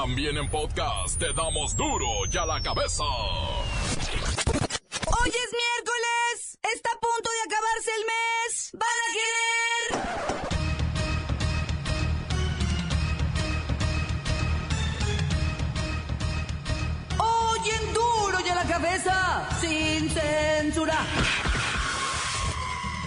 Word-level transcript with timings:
También 0.00 0.38
en 0.38 0.48
podcast 0.48 1.18
te 1.18 1.32
damos 1.32 1.74
duro 1.74 2.06
y 2.32 2.38
a 2.38 2.46
la 2.46 2.62
cabeza. 2.62 3.02
Hoy 3.02 3.68
es 5.28 5.50
miércoles. 5.64 6.56
Está 6.72 6.90
a 6.92 7.00
punto 7.00 7.28
de 7.28 7.40
acabarse 7.44 7.90
el 7.96 8.04
mes. 8.06 8.70
¿Van 8.74 8.88
a 8.88 9.12
querer? 9.12 9.37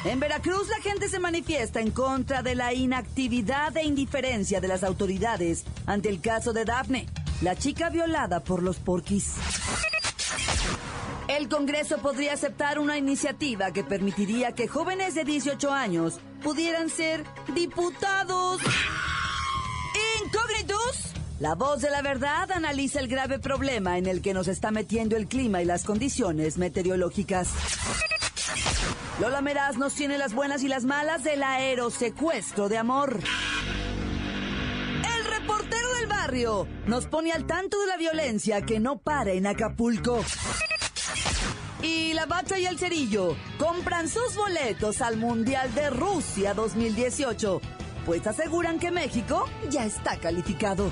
En 0.03 0.19
Veracruz 0.19 0.67
la 0.67 0.81
gente 0.81 1.09
se 1.09 1.19
manifiesta 1.19 1.79
en 1.79 1.91
contra 1.91 2.41
de 2.41 2.55
la 2.55 2.73
inactividad 2.73 3.77
e 3.77 3.83
indiferencia 3.83 4.59
de 4.59 4.67
las 4.67 4.83
autoridades 4.83 5.63
ante 5.85 6.09
el 6.09 6.21
caso 6.21 6.53
de 6.53 6.65
Daphne, 6.65 7.05
la 7.41 7.55
chica 7.55 7.89
violada 7.89 8.39
por 8.39 8.63
los 8.63 8.77
porquis. 8.77 9.35
El 11.27 11.47
Congreso 11.49 11.99
podría 11.99 12.33
aceptar 12.33 12.79
una 12.79 12.97
iniciativa 12.97 13.71
que 13.71 13.83
permitiría 13.83 14.53
que 14.53 14.67
jóvenes 14.67 15.13
de 15.13 15.23
18 15.23 15.71
años 15.71 16.19
pudieran 16.41 16.89
ser 16.89 17.23
diputados. 17.53 18.59
Incógnitos. 20.23 21.13
La 21.39 21.53
voz 21.53 21.81
de 21.81 21.91
la 21.91 22.01
verdad 22.01 22.51
analiza 22.51 22.99
el 22.99 23.07
grave 23.07 23.37
problema 23.37 23.99
en 23.99 24.07
el 24.07 24.21
que 24.21 24.33
nos 24.33 24.47
está 24.47 24.71
metiendo 24.71 25.15
el 25.15 25.27
clima 25.27 25.61
y 25.61 25.65
las 25.65 25.83
condiciones 25.83 26.57
meteorológicas. 26.57 27.49
Lola 29.19 29.41
Meraz 29.41 29.77
nos 29.77 29.93
tiene 29.93 30.17
las 30.17 30.33
buenas 30.33 30.63
y 30.63 30.67
las 30.67 30.85
malas 30.85 31.23
del 31.23 31.43
aerosecuestro 31.43 32.69
de 32.69 32.77
amor. 32.77 33.19
El 35.17 35.25
reportero 35.25 35.93
del 35.95 36.07
barrio 36.07 36.67
nos 36.87 37.07
pone 37.07 37.31
al 37.31 37.45
tanto 37.45 37.79
de 37.81 37.87
la 37.87 37.97
violencia 37.97 38.61
que 38.61 38.79
no 38.79 38.97
para 38.97 39.31
en 39.31 39.45
Acapulco. 39.47 40.23
Y 41.83 42.13
la 42.13 42.25
Bacha 42.25 42.57
y 42.57 42.65
el 42.65 42.79
Cerillo 42.79 43.35
compran 43.57 44.07
sus 44.07 44.35
boletos 44.35 45.01
al 45.01 45.17
Mundial 45.17 45.73
de 45.73 45.89
Rusia 45.89 46.53
2018, 46.53 47.61
pues 48.05 48.25
aseguran 48.25 48.79
que 48.79 48.91
México 48.91 49.47
ya 49.69 49.85
está 49.85 50.17
calificado. 50.17 50.91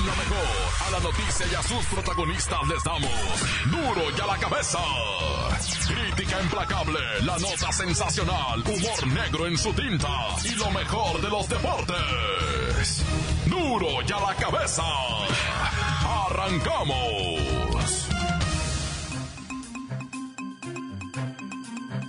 Lo 0.00 0.16
mejor, 0.16 0.46
a 0.86 0.90
la 0.92 1.00
noticia 1.00 1.46
y 1.46 1.54
a 1.54 1.62
sus 1.62 1.84
protagonistas 1.86 2.58
les 2.68 2.82
damos 2.82 3.10
duro 3.70 4.10
y 4.16 4.20
a 4.20 4.26
la 4.26 4.38
cabeza. 4.38 4.78
Crítica 5.86 6.40
implacable, 6.40 7.00
la 7.22 7.38
nota 7.38 7.70
sensacional, 7.70 8.60
humor 8.60 9.06
negro 9.08 9.46
en 9.46 9.58
su 9.58 9.70
tinta 9.74 10.08
y 10.42 10.54
lo 10.54 10.70
mejor 10.70 11.20
de 11.20 11.28
los 11.28 11.46
deportes. 11.50 13.04
Duro 13.44 14.00
y 14.00 14.12
a 14.12 14.20
la 14.20 14.34
cabeza. 14.36 14.82
Arrancamos. 16.26 18.08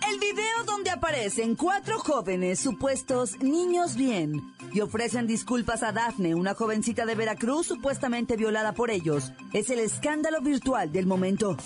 El 0.08 0.20
video 0.20 0.64
donde 0.66 0.92
aparecen 0.92 1.56
cuatro 1.56 2.00
jóvenes 2.00 2.62
supuestos 2.62 3.38
niños 3.42 3.96
bien 3.96 4.42
y 4.74 4.82
ofrecen 4.82 5.28
disculpas 5.28 5.84
a 5.84 5.92
Dafne, 5.92 6.36
una 6.36 6.54
jovencita 6.54 7.06
de 7.06 7.16
Veracruz 7.16 7.68
supuestamente 7.68 8.38
violada 8.38 8.74
por 8.74 8.90
ellos. 8.90 9.34
Es 9.54 9.70
el 9.70 9.80
escándalo 9.80 10.42
virtual 10.42 10.92
del 10.92 11.06
momento. 11.06 11.58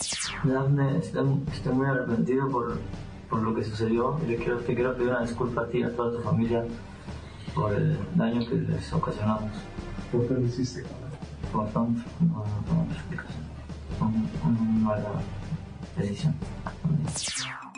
Dafne, 0.43 0.97
estoy, 0.97 1.43
estoy 1.51 1.73
muy 1.73 1.87
arrepentido 1.87 2.49
por, 2.49 2.77
por, 3.29 3.41
lo 3.41 3.53
que 3.53 3.63
sucedió 3.63 4.19
y 4.25 4.31
le 4.31 4.37
quiero, 4.37 4.59
te 4.59 4.73
quiero 4.73 4.95
pedir 4.95 5.09
una 5.09 5.21
disculpa 5.21 5.61
a 5.61 5.67
ti 5.67 5.79
y 5.79 5.83
a 5.83 5.95
toda 5.95 6.17
tu 6.17 6.23
familia 6.23 6.65
por 7.53 7.73
el 7.73 7.97
daño 8.15 8.47
que 8.47 8.55
les 8.55 8.93
ocasionamos. 8.93 9.51
¿Por 10.11 10.27
qué 10.27 10.33
lo 10.33 10.41
hiciste? 10.41 10.83
Por 11.51 11.65
tanto, 11.67 12.01
no, 12.21 12.43
no, 12.67 12.85
no 12.85 12.93
explicación. 12.93 13.43
Una 13.99 14.59
mala 14.89 15.11
decisión. 15.97 16.35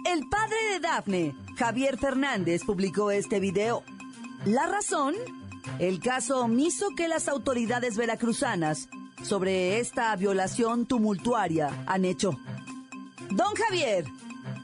El 0.06 0.22
padre 0.30 0.56
de 0.72 0.80
Dafne, 0.80 1.36
Javier 1.58 1.98
Fernández, 1.98 2.64
publicó 2.66 3.12
este 3.12 3.40
video. 3.40 3.84
La 4.46 4.68
razón, 4.68 5.16
el 5.80 6.00
caso 6.00 6.42
omiso 6.42 6.90
que 6.96 7.08
las 7.08 7.28
autoridades 7.28 7.98
veracruzanas 7.98 8.88
sobre 9.24 9.80
esta 9.80 10.16
violación 10.16 10.86
tumultuaria 10.86 11.84
han 11.86 12.06
hecho. 12.06 12.38
Don 13.30 13.53
Javier 13.56 14.06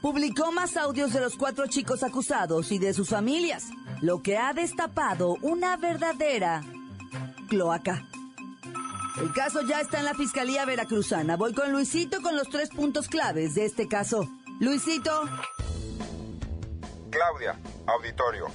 publicó 0.00 0.52
más 0.52 0.76
audios 0.76 1.12
de 1.12 1.20
los 1.20 1.36
cuatro 1.36 1.66
chicos 1.66 2.02
acusados 2.02 2.72
y 2.72 2.78
de 2.78 2.94
sus 2.94 3.08
familias, 3.08 3.68
lo 4.00 4.22
que 4.22 4.38
ha 4.38 4.52
destapado 4.52 5.36
una 5.42 5.76
verdadera 5.76 6.62
cloaca. 7.48 8.06
El 9.20 9.32
caso 9.32 9.62
ya 9.62 9.80
está 9.80 9.98
en 9.98 10.06
la 10.06 10.14
Fiscalía 10.14 10.64
Veracruzana. 10.64 11.36
Voy 11.36 11.54
con 11.54 11.70
Luisito 11.70 12.20
con 12.20 12.36
los 12.36 12.48
tres 12.48 12.70
puntos 12.70 13.08
claves 13.08 13.54
de 13.54 13.64
este 13.64 13.86
caso. 13.86 14.28
Luisito. 14.58 15.22
Claudia, 17.10 17.56
auditorio. 17.86 18.46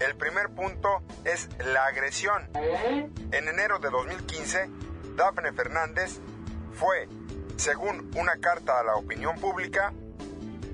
El 0.00 0.16
primer 0.16 0.48
punto 0.48 1.02
es 1.24 1.48
la 1.58 1.84
agresión. 1.84 2.48
En 2.54 3.48
enero 3.48 3.78
de 3.80 3.90
2015, 3.90 4.70
Dafne 5.14 5.52
Fernández 5.52 6.18
fue, 6.72 7.06
según 7.56 8.10
una 8.16 8.36
carta 8.40 8.80
a 8.80 8.82
la 8.82 8.94
opinión 8.94 9.38
pública, 9.38 9.92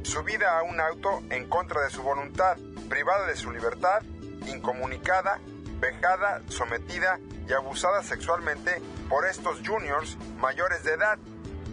subida 0.04 0.56
a 0.56 0.62
un 0.62 0.80
auto 0.80 1.24
en 1.30 1.48
contra 1.48 1.82
de 1.82 1.90
su 1.90 2.04
voluntad, 2.04 2.56
privada 2.88 3.26
de 3.26 3.34
su 3.34 3.50
libertad, 3.50 4.00
incomunicada, 4.46 5.40
vejada, 5.80 6.42
sometida 6.48 7.18
y 7.48 7.52
abusada 7.52 8.04
sexualmente 8.04 8.80
por 9.08 9.26
estos 9.26 9.58
juniors 9.66 10.16
mayores 10.38 10.84
de 10.84 10.92
edad. 10.92 11.18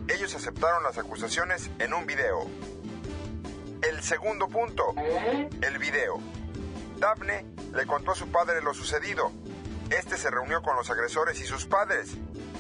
Ellos 0.08 0.34
aceptaron 0.34 0.81
las 0.81 0.97
acusaciones 0.97 1.70
en 1.78 1.94
un 1.94 2.08
video. 2.08 2.47
El 3.84 4.02
segundo 4.02 4.47
punto, 4.47 4.96
el 5.62 5.78
video. 5.78 6.20
Daphne 7.03 7.46
le 7.74 7.86
contó 7.86 8.12
a 8.12 8.16
su 8.16 8.31
padre 8.31 8.62
lo 8.62 8.74
sucedido. 8.74 9.30
Este 9.90 10.16
se 10.16 10.31
reunió 10.31 10.62
con 10.62 10.78
los 10.78 10.90
agresores 10.90 11.38
y 11.41 11.46
sus 11.46 11.66
padres. 11.66 12.16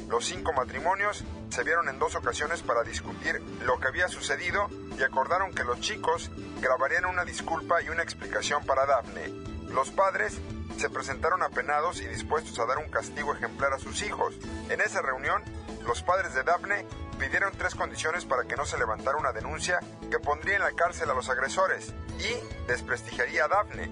Los 0.09 0.25
cinco 0.25 0.51
matrimonios 0.51 1.23
se 1.49 1.63
vieron 1.63 1.87
en 1.87 1.97
dos 1.97 2.15
ocasiones 2.15 2.61
para 2.61 2.83
discutir 2.83 3.41
lo 3.61 3.79
que 3.79 3.87
había 3.87 4.09
sucedido 4.09 4.67
y 4.99 5.01
acordaron 5.01 5.53
que 5.53 5.63
los 5.63 5.79
chicos 5.79 6.29
grabarían 6.59 7.05
una 7.05 7.23
disculpa 7.23 7.81
y 7.81 7.87
una 7.87 8.03
explicación 8.03 8.65
para 8.65 8.85
Daphne. 8.85 9.29
Los 9.69 9.91
padres 9.91 10.41
se 10.77 10.89
presentaron 10.89 11.41
apenados 11.41 12.01
y 12.01 12.07
dispuestos 12.07 12.59
a 12.59 12.65
dar 12.65 12.79
un 12.79 12.89
castigo 12.89 13.33
ejemplar 13.33 13.71
a 13.71 13.79
sus 13.79 14.01
hijos. 14.01 14.35
En 14.69 14.81
esa 14.81 15.01
reunión, 15.01 15.41
los 15.87 16.03
padres 16.03 16.33
de 16.33 16.43
Daphne 16.43 16.85
pidieron 17.17 17.53
tres 17.57 17.75
condiciones 17.75 18.25
para 18.25 18.43
que 18.43 18.57
no 18.57 18.65
se 18.65 18.77
levantara 18.77 19.17
una 19.17 19.31
denuncia 19.31 19.79
que 20.11 20.19
pondría 20.19 20.57
en 20.57 20.63
la 20.63 20.73
cárcel 20.73 21.09
a 21.09 21.13
los 21.13 21.29
agresores 21.29 21.93
y 22.19 22.67
desprestigiaría 22.67 23.45
a 23.45 23.47
Daphne. 23.47 23.89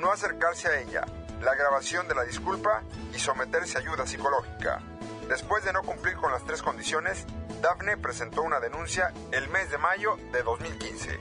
No 0.00 0.10
acercarse 0.10 0.68
a 0.68 0.80
ella, 0.80 1.04
la 1.42 1.54
grabación 1.54 2.08
de 2.08 2.14
la 2.14 2.24
disculpa 2.24 2.82
y 3.14 3.18
someterse 3.18 3.76
a 3.76 3.80
ayuda 3.82 4.06
psicológica. 4.06 4.80
Después 5.28 5.62
de 5.62 5.74
no 5.74 5.82
cumplir 5.82 6.16
con 6.16 6.32
las 6.32 6.42
tres 6.44 6.62
condiciones, 6.62 7.26
Daphne 7.60 7.98
presentó 7.98 8.42
una 8.42 8.60
denuncia 8.60 9.12
el 9.30 9.48
mes 9.50 9.70
de 9.70 9.76
mayo 9.76 10.16
de 10.32 10.42
2015. 10.42 11.18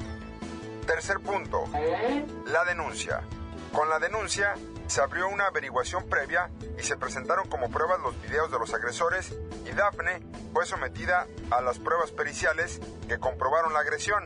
Tercer 0.87 1.19
punto, 1.19 1.65
la 2.45 2.63
denuncia. 2.63 3.21
Con 3.73 3.89
la 3.89 3.99
denuncia 3.99 4.55
se 4.87 5.01
abrió 5.01 5.27
una 5.27 5.47
averiguación 5.47 6.07
previa 6.07 6.49
y 6.77 6.83
se 6.83 6.95
presentaron 6.95 7.49
como 7.49 7.69
pruebas 7.69 7.99
los 7.99 8.19
videos 8.21 8.49
de 8.49 8.59
los 8.59 8.73
agresores 8.73 9.35
y 9.65 9.71
Daphne 9.71 10.21
fue 10.53 10.65
sometida 10.65 11.27
a 11.51 11.59
las 11.59 11.79
pruebas 11.79 12.11
periciales 12.11 12.79
que 13.09 13.19
comprobaron 13.19 13.73
la 13.73 13.81
agresión. 13.81 14.23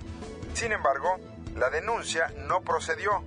Sin 0.54 0.72
embargo, 0.72 1.18
la 1.56 1.72
denuncia 1.72 2.32
no 2.48 2.62
procedió. 2.62 3.24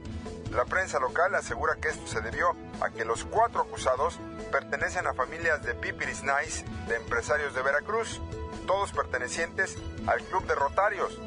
La 0.53 0.65
prensa 0.65 0.99
local 0.99 1.35
asegura 1.35 1.77
que 1.77 1.89
esto 1.89 2.07
se 2.07 2.21
debió 2.21 2.57
a 2.81 2.91
que 2.91 3.05
los 3.05 3.25
cuatro 3.25 3.63
acusados 3.63 4.19
pertenecen 4.51 5.07
a 5.07 5.15
familias 5.15 5.63
de 5.63 5.75
Pipiris 5.75 6.23
Nice 6.23 6.65
de 6.89 6.97
empresarios 6.97 7.55
de 7.55 7.63
Veracruz, 7.63 8.21
todos 8.67 8.93
pertenecientes 8.93 9.77
al 10.07 10.23
Club 10.23 10.47
de 10.47 10.55
Rotarios 10.55 11.19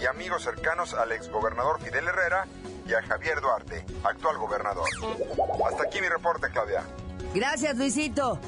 y 0.00 0.06
amigos 0.06 0.44
cercanos 0.44 0.94
al 0.94 1.12
exgobernador 1.12 1.80
Fidel 1.80 2.06
Herrera 2.08 2.46
y 2.86 2.94
a 2.94 3.02
Javier 3.02 3.40
Duarte, 3.40 3.84
actual 4.04 4.38
gobernador. 4.38 4.88
Hasta 5.66 5.82
aquí 5.82 6.00
mi 6.00 6.08
reporte, 6.08 6.48
Claudia. 6.50 6.82
Gracias, 7.34 7.76
Luisito. 7.76 8.40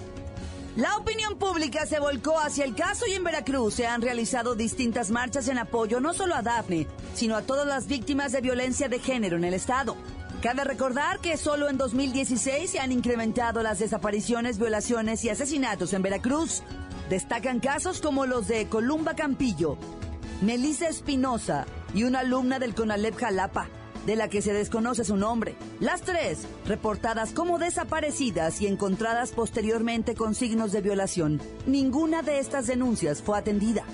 La 0.76 0.96
opinión 0.96 1.36
pública 1.36 1.84
se 1.84 1.98
volcó 1.98 2.38
hacia 2.38 2.64
el 2.64 2.76
caso 2.76 3.04
y 3.06 3.14
en 3.14 3.24
Veracruz 3.24 3.74
se 3.74 3.88
han 3.88 4.00
realizado 4.00 4.54
distintas 4.54 5.10
marchas 5.10 5.48
en 5.48 5.58
apoyo 5.58 5.98
no 6.00 6.14
solo 6.14 6.36
a 6.36 6.42
Dafne, 6.42 6.86
sino 7.12 7.36
a 7.36 7.42
todas 7.42 7.66
las 7.66 7.88
víctimas 7.88 8.30
de 8.30 8.40
violencia 8.40 8.88
de 8.88 9.00
género 9.00 9.36
en 9.36 9.44
el 9.44 9.54
estado. 9.54 9.96
Cabe 10.42 10.64
recordar 10.64 11.20
que 11.20 11.36
solo 11.36 11.68
en 11.68 11.76
2016 11.76 12.70
se 12.70 12.80
han 12.80 12.92
incrementado 12.92 13.62
las 13.62 13.78
desapariciones, 13.78 14.58
violaciones 14.58 15.22
y 15.22 15.28
asesinatos 15.28 15.92
en 15.92 16.00
Veracruz. 16.00 16.62
Destacan 17.10 17.60
casos 17.60 18.00
como 18.00 18.24
los 18.24 18.48
de 18.48 18.66
Columba 18.66 19.14
Campillo, 19.14 19.76
Melissa 20.40 20.88
Espinosa 20.88 21.66
y 21.92 22.04
una 22.04 22.20
alumna 22.20 22.58
del 22.58 22.74
CONALEP 22.74 23.16
Jalapa, 23.16 23.68
de 24.06 24.16
la 24.16 24.28
que 24.28 24.40
se 24.40 24.54
desconoce 24.54 25.04
su 25.04 25.18
nombre. 25.18 25.56
Las 25.78 26.00
tres, 26.00 26.46
reportadas 26.64 27.32
como 27.32 27.58
desaparecidas 27.58 28.62
y 28.62 28.66
encontradas 28.66 29.32
posteriormente 29.32 30.14
con 30.14 30.34
signos 30.34 30.72
de 30.72 30.80
violación. 30.80 31.38
Ninguna 31.66 32.22
de 32.22 32.38
estas 32.38 32.66
denuncias 32.66 33.20
fue 33.20 33.36
atendida. 33.36 33.84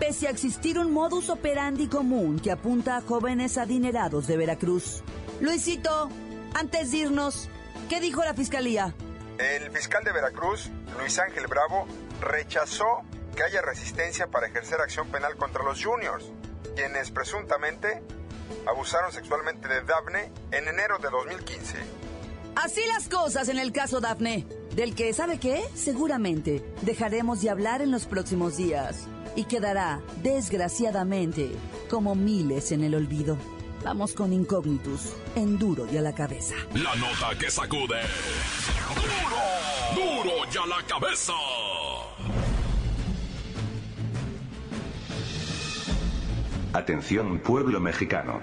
Pese 0.00 0.28
a 0.28 0.30
existir 0.30 0.78
un 0.78 0.92
modus 0.94 1.28
operandi 1.28 1.86
común 1.86 2.40
que 2.40 2.50
apunta 2.50 2.96
a 2.96 3.02
jóvenes 3.02 3.58
adinerados 3.58 4.26
de 4.26 4.38
Veracruz. 4.38 5.02
Luisito, 5.42 6.08
antes 6.54 6.90
de 6.90 6.96
irnos, 6.96 7.50
¿qué 7.90 8.00
dijo 8.00 8.24
la 8.24 8.32
fiscalía? 8.32 8.94
El 9.36 9.70
fiscal 9.70 10.02
de 10.02 10.12
Veracruz, 10.12 10.70
Luis 10.98 11.18
Ángel 11.18 11.46
Bravo, 11.48 11.86
rechazó 12.22 13.02
que 13.36 13.42
haya 13.42 13.60
resistencia 13.60 14.26
para 14.26 14.46
ejercer 14.46 14.80
acción 14.80 15.06
penal 15.08 15.36
contra 15.36 15.62
los 15.62 15.84
juniors, 15.84 16.32
quienes 16.74 17.10
presuntamente 17.10 18.02
abusaron 18.66 19.12
sexualmente 19.12 19.68
de 19.68 19.82
Daphne 19.82 20.32
en 20.50 20.66
enero 20.66 20.96
de 20.98 21.10
2015. 21.10 21.76
Así 22.56 22.80
las 22.86 23.10
cosas 23.10 23.50
en 23.50 23.58
el 23.58 23.70
caso 23.70 24.00
Daphne, 24.00 24.46
del 24.74 24.94
que, 24.94 25.12
¿sabe 25.12 25.38
qué? 25.38 25.62
Seguramente 25.74 26.64
dejaremos 26.80 27.42
de 27.42 27.50
hablar 27.50 27.82
en 27.82 27.90
los 27.90 28.06
próximos 28.06 28.56
días 28.56 29.06
y 29.36 29.44
quedará, 29.44 30.00
desgraciadamente, 30.22 31.50
como 31.88 32.14
miles 32.14 32.72
en 32.72 32.84
el 32.84 32.94
olvido. 32.94 33.36
Vamos 33.84 34.12
con 34.12 34.32
Incógnitus, 34.32 35.14
en 35.36 35.58
duro 35.58 35.86
y 35.90 35.96
a 35.96 36.02
la 36.02 36.14
cabeza. 36.14 36.54
La 36.74 36.94
nota 36.96 37.38
que 37.38 37.50
sacude. 37.50 38.00
¡Duro! 38.94 40.22
¡Duro 40.22 40.32
y 40.52 40.56
a 40.58 40.66
la 40.66 40.86
cabeza! 40.86 41.32
Atención 46.72 47.40
pueblo 47.40 47.80
mexicano. 47.80 48.40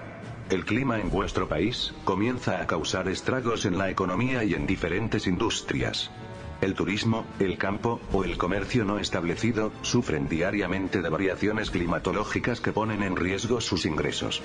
El 0.50 0.64
clima 0.64 0.98
en 0.98 1.10
vuestro 1.10 1.48
país 1.48 1.94
comienza 2.04 2.60
a 2.60 2.66
causar 2.66 3.08
estragos 3.08 3.64
en 3.64 3.78
la 3.78 3.90
economía 3.90 4.44
y 4.44 4.54
en 4.54 4.66
diferentes 4.66 5.26
industrias. 5.26 6.10
El 6.60 6.74
turismo, 6.74 7.24
el 7.38 7.56
campo 7.56 8.00
o 8.12 8.24
el 8.24 8.36
comercio 8.36 8.84
no 8.84 8.98
establecido 8.98 9.70
sufren 9.82 10.28
diariamente 10.28 11.02
de 11.02 11.08
variaciones 11.08 11.70
climatológicas 11.70 12.60
que 12.60 12.72
ponen 12.72 13.04
en 13.04 13.14
riesgo 13.14 13.60
sus 13.60 13.86
ingresos. 13.86 14.42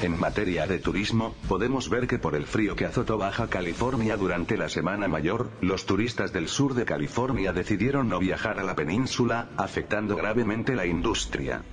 En 0.00 0.18
materia 0.18 0.68
de 0.68 0.78
turismo, 0.78 1.34
podemos 1.48 1.90
ver 1.90 2.06
que 2.06 2.20
por 2.20 2.36
el 2.36 2.46
frío 2.46 2.76
que 2.76 2.84
azotó 2.84 3.18
Baja 3.18 3.48
California 3.48 4.16
durante 4.16 4.56
la 4.56 4.68
Semana 4.68 5.08
Mayor, 5.08 5.50
los 5.60 5.86
turistas 5.86 6.32
del 6.32 6.46
sur 6.46 6.74
de 6.74 6.84
California 6.84 7.52
decidieron 7.52 8.08
no 8.08 8.20
viajar 8.20 8.60
a 8.60 8.64
la 8.64 8.76
península, 8.76 9.48
afectando 9.56 10.14
gravemente 10.14 10.76
la 10.76 10.86
industria. 10.86 11.64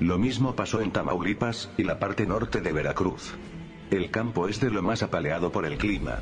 Lo 0.00 0.16
mismo 0.16 0.56
pasó 0.56 0.80
en 0.80 0.92
Tamaulipas 0.92 1.70
y 1.76 1.84
la 1.84 1.98
parte 1.98 2.26
norte 2.26 2.62
de 2.62 2.72
Veracruz. 2.72 3.34
El 3.90 4.10
campo 4.10 4.48
es 4.48 4.60
de 4.60 4.70
lo 4.70 4.82
más 4.82 5.02
apaleado 5.02 5.52
por 5.52 5.66
el 5.66 5.76
clima. 5.76 6.20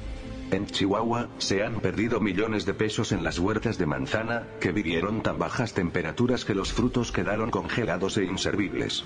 En 0.50 0.66
Chihuahua, 0.66 1.28
se 1.38 1.62
han 1.62 1.80
perdido 1.80 2.18
millones 2.18 2.66
de 2.66 2.74
pesos 2.74 3.12
en 3.12 3.22
las 3.22 3.38
huertas 3.38 3.78
de 3.78 3.86
manzana, 3.86 4.48
que 4.60 4.72
vivieron 4.72 5.22
tan 5.22 5.38
bajas 5.38 5.74
temperaturas 5.74 6.44
que 6.44 6.56
los 6.56 6.72
frutos 6.72 7.12
quedaron 7.12 7.50
congelados 7.50 8.16
e 8.16 8.24
inservibles. 8.24 9.04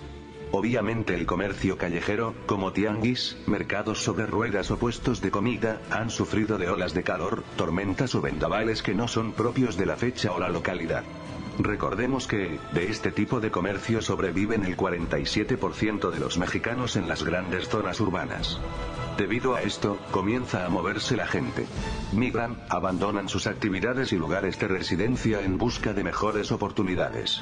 Obviamente 0.53 1.15
el 1.15 1.27
comercio 1.27 1.77
callejero, 1.77 2.35
como 2.47 2.73
tianguis, 2.73 3.37
mercados 3.47 4.03
sobre 4.03 4.25
ruedas 4.25 4.71
o 4.71 4.79
puestos 4.79 5.21
de 5.21 5.31
comida, 5.31 5.83
han 5.91 6.11
sufrido 6.11 6.57
de 6.57 6.69
olas 6.69 6.95
de 6.95 7.03
calor, 7.03 7.43
tormentas 7.57 8.15
o 8.15 8.23
vendavales 8.23 8.83
que 8.83 8.95
no 8.95 9.09
son 9.09 9.33
propios 9.33 9.77
de 9.77 9.87
la 9.87 9.97
fecha 9.97 10.33
o 10.33 10.39
la 10.39 10.49
localidad. 10.49 11.05
Recordemos 11.59 12.27
que, 12.27 12.59
de 12.73 12.91
este 12.91 13.13
tipo 13.13 13.41
de 13.41 13.51
comercio 13.51 14.03
sobreviven 14.03 14.65
el 14.65 14.77
47% 14.77 16.11
de 16.11 16.19
los 16.19 16.37
mexicanos 16.37 16.97
en 16.97 17.09
las 17.09 17.23
grandes 17.23 17.69
zonas 17.69 18.01
urbanas. 18.01 18.61
Debido 19.17 19.55
a 19.55 19.63
esto, 19.63 19.99
comienza 20.11 20.67
a 20.67 20.69
moverse 20.69 21.17
la 21.17 21.27
gente. 21.27 21.67
Migran, 22.13 22.61
abandonan 22.69 23.29
sus 23.29 23.47
actividades 23.47 24.13
y 24.13 24.17
lugares 24.17 24.59
de 24.59 24.67
residencia 24.67 25.43
en 25.43 25.57
busca 25.57 25.93
de 25.93 26.03
mejores 26.03 26.51
oportunidades. 26.51 27.41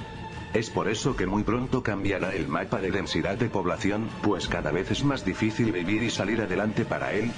Es 0.52 0.68
por 0.68 0.88
eso 0.88 1.16
que 1.16 1.26
muy 1.26 1.44
pronto 1.44 1.82
cambiará 1.82 2.34
el 2.34 2.46
mapa 2.46 2.78
de 2.80 2.90
densidad 2.90 3.38
de 3.38 3.48
población, 3.48 4.10
pues 4.22 4.48
cada 4.48 4.70
vez 4.70 4.90
es 4.90 5.02
más 5.02 5.24
difícil 5.24 5.72
vivir 5.72 6.02
y 6.02 6.10
salir 6.10 6.42
adelante 6.42 6.84
para 6.84 7.14
él. 7.14 7.32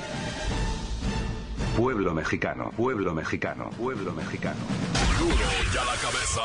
Pueblo 1.76 2.14
mexicano, 2.14 2.70
pueblo 2.76 3.12
mexicano, 3.12 3.68
pueblo 3.70 4.12
mexicano. 4.12 4.60
Duro 5.18 5.34
y 5.34 5.76
a 5.76 5.84
la 5.84 5.96
cabeza. 5.96 6.40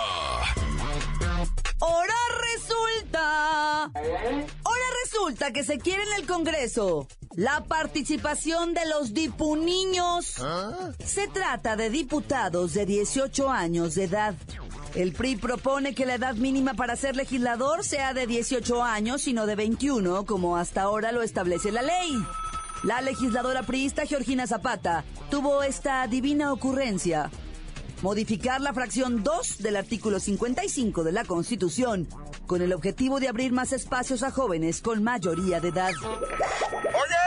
Ahora 1.79 2.15
resulta. 2.51 3.83
Ahora 3.83 4.85
resulta 5.03 5.53
que 5.53 5.63
se 5.63 5.77
quiere 5.77 6.01
en 6.01 6.21
el 6.21 6.25
Congreso 6.25 7.07
la 7.35 7.63
participación 7.65 8.73
de 8.73 8.87
los 8.87 9.13
dipuniños. 9.13 10.41
Se 11.05 11.27
trata 11.27 11.75
de 11.75 11.91
diputados 11.91 12.73
de 12.73 12.87
18 12.87 13.51
años 13.51 13.93
de 13.93 14.05
edad. 14.05 14.33
El 14.95 15.13
PRI 15.13 15.35
propone 15.35 15.93
que 15.93 16.07
la 16.07 16.15
edad 16.15 16.33
mínima 16.33 16.73
para 16.73 16.95
ser 16.95 17.15
legislador 17.15 17.83
sea 17.83 18.15
de 18.15 18.25
18 18.25 18.83
años 18.83 19.27
y 19.27 19.33
no 19.33 19.45
de 19.45 19.55
21, 19.55 20.25
como 20.25 20.57
hasta 20.57 20.81
ahora 20.81 21.11
lo 21.11 21.21
establece 21.21 21.71
la 21.71 21.83
ley. 21.83 22.17
La 22.83 23.01
legisladora 23.01 23.63
priista 23.63 24.05
Georgina 24.05 24.47
Zapata 24.47 25.03
tuvo 25.29 25.63
esta 25.63 26.07
divina 26.07 26.53
ocurrencia. 26.53 27.29
Modificar 28.01 28.61
la 28.61 28.73
fracción 28.73 29.21
2 29.21 29.57
del 29.57 29.75
artículo 29.75 30.21
55 30.21 31.03
de 31.03 31.11
la 31.11 31.25
Constitución 31.25 32.07
con 32.47 32.61
el 32.61 32.71
objetivo 32.71 33.19
de 33.19 33.27
abrir 33.27 33.51
más 33.51 33.73
espacios 33.73 34.23
a 34.23 34.31
jóvenes 34.31 34.81
con 34.81 35.03
mayoría 35.03 35.59
de 35.59 35.67
edad. 35.67 35.91
Oye, 36.01 37.19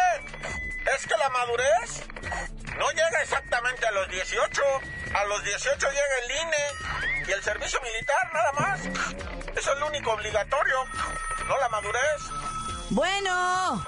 es 0.97 1.07
que 1.07 1.15
la 1.19 1.29
madurez 1.29 2.03
no 2.79 2.89
llega 2.91 3.23
exactamente 3.23 3.87
a 3.87 3.93
los 3.93 4.09
18. 4.09 4.63
A 5.15 5.25
los 5.27 5.45
18 5.45 5.87
llega 5.87 6.17
el 6.25 6.31
INE 6.47 7.29
y 7.29 7.31
el 7.31 7.43
servicio 7.43 7.79
militar, 7.83 8.33
nada 8.33 8.53
más. 8.53 8.81
Eso 9.55 9.75
es 9.75 9.81
lo 9.81 9.87
único 9.89 10.13
obligatorio, 10.13 10.77
no 11.47 11.59
la 11.59 11.69
madurez. 11.69 12.23
Bueno, 12.89 13.87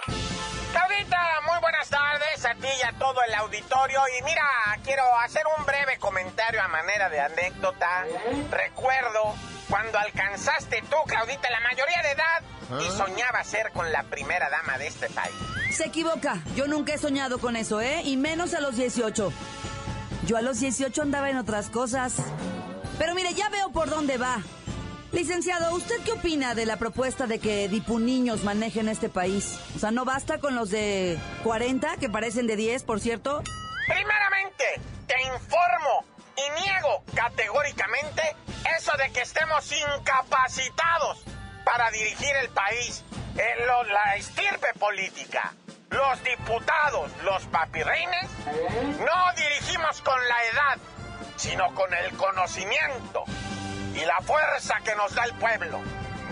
Claudita, 0.74 1.20
muy 1.46 1.60
buenas 1.60 1.88
tardes 1.88 2.44
a 2.44 2.54
ti 2.56 2.66
y 2.66 2.82
a 2.82 2.92
todo 2.98 3.22
el 3.28 3.34
auditorio. 3.34 4.00
Y 4.18 4.24
mira, 4.24 4.42
quiero 4.82 5.04
hacer 5.20 5.42
un 5.56 5.64
breve 5.64 5.98
comentario 6.00 6.60
a 6.60 6.66
manera 6.66 7.08
de 7.08 7.20
anécdota. 7.20 8.04
Recuerdo 8.50 9.36
cuando 9.70 9.98
alcanzaste 9.98 10.82
tú, 10.90 10.96
Claudita, 11.06 11.48
la 11.50 11.60
mayoría 11.60 12.02
de 12.02 12.10
edad 12.10 12.80
y 12.84 12.90
soñabas 12.90 13.46
ser 13.46 13.70
con 13.70 13.92
la 13.92 14.02
primera 14.02 14.50
dama 14.50 14.76
de 14.78 14.88
este 14.88 15.08
país. 15.10 15.34
se 15.70 15.84
equivoca. 15.86 16.38
Yo 16.56 16.66
nunca 16.66 16.94
he 16.94 16.98
soñado 16.98 17.38
con 17.38 17.54
eso, 17.54 17.80
¿eh? 17.80 18.02
Y 18.02 18.16
menos 18.16 18.52
a 18.54 18.60
los 18.60 18.74
18. 18.76 19.32
Yo 20.26 20.36
a 20.36 20.42
los 20.42 20.58
18 20.58 21.02
andaba 21.02 21.30
en 21.30 21.36
otras 21.36 21.70
cosas. 21.70 22.14
Pero 22.98 23.14
mire, 23.14 23.32
ya 23.34 23.48
veo 23.48 23.70
por 23.70 23.90
dónde 23.90 24.18
va. 24.18 24.38
Licenciado, 25.14 25.72
¿usted 25.74 25.94
qué 26.04 26.12
opina 26.12 26.54
de 26.56 26.66
la 26.66 26.76
propuesta 26.76 27.26
de 27.26 27.38
que 27.38 27.68
dipuniños 27.68 28.42
manejen 28.42 28.88
este 28.88 29.08
país? 29.08 29.58
O 29.76 29.78
sea, 29.78 29.92
¿no 29.92 30.04
basta 30.04 30.38
con 30.38 30.56
los 30.56 30.70
de 30.70 31.18
40, 31.44 31.96
que 31.98 32.08
parecen 32.08 32.46
de 32.48 32.56
10, 32.56 32.82
por 32.82 32.98
cierto? 33.00 33.42
Primeramente, 33.86 34.64
te 35.06 35.14
informo 35.22 36.04
y 36.36 36.60
niego 36.62 37.04
categóricamente 37.14 38.22
eso 38.76 38.90
de 38.98 39.10
que 39.12 39.20
estemos 39.20 39.70
incapacitados 39.72 41.22
para 41.64 41.90
dirigir 41.92 42.34
el 42.42 42.48
país 42.48 43.04
en 43.36 43.66
lo- 43.66 43.84
la 43.84 44.16
estirpe 44.16 44.66
política. 44.80 45.54
Los 45.90 46.24
diputados, 46.24 47.10
los 47.22 47.44
papirrines, 47.46 48.28
no 48.98 49.34
dirigimos 49.36 50.00
con 50.00 50.18
la 50.28 50.44
edad, 50.52 50.78
sino 51.36 51.72
con 51.74 51.94
el 51.94 52.10
conocimiento 52.16 53.24
y 53.94 54.04
la 54.04 54.18
fuerza 54.22 54.74
que 54.84 54.94
nos 54.96 55.14
da 55.14 55.24
el 55.24 55.34
pueblo. 55.34 55.80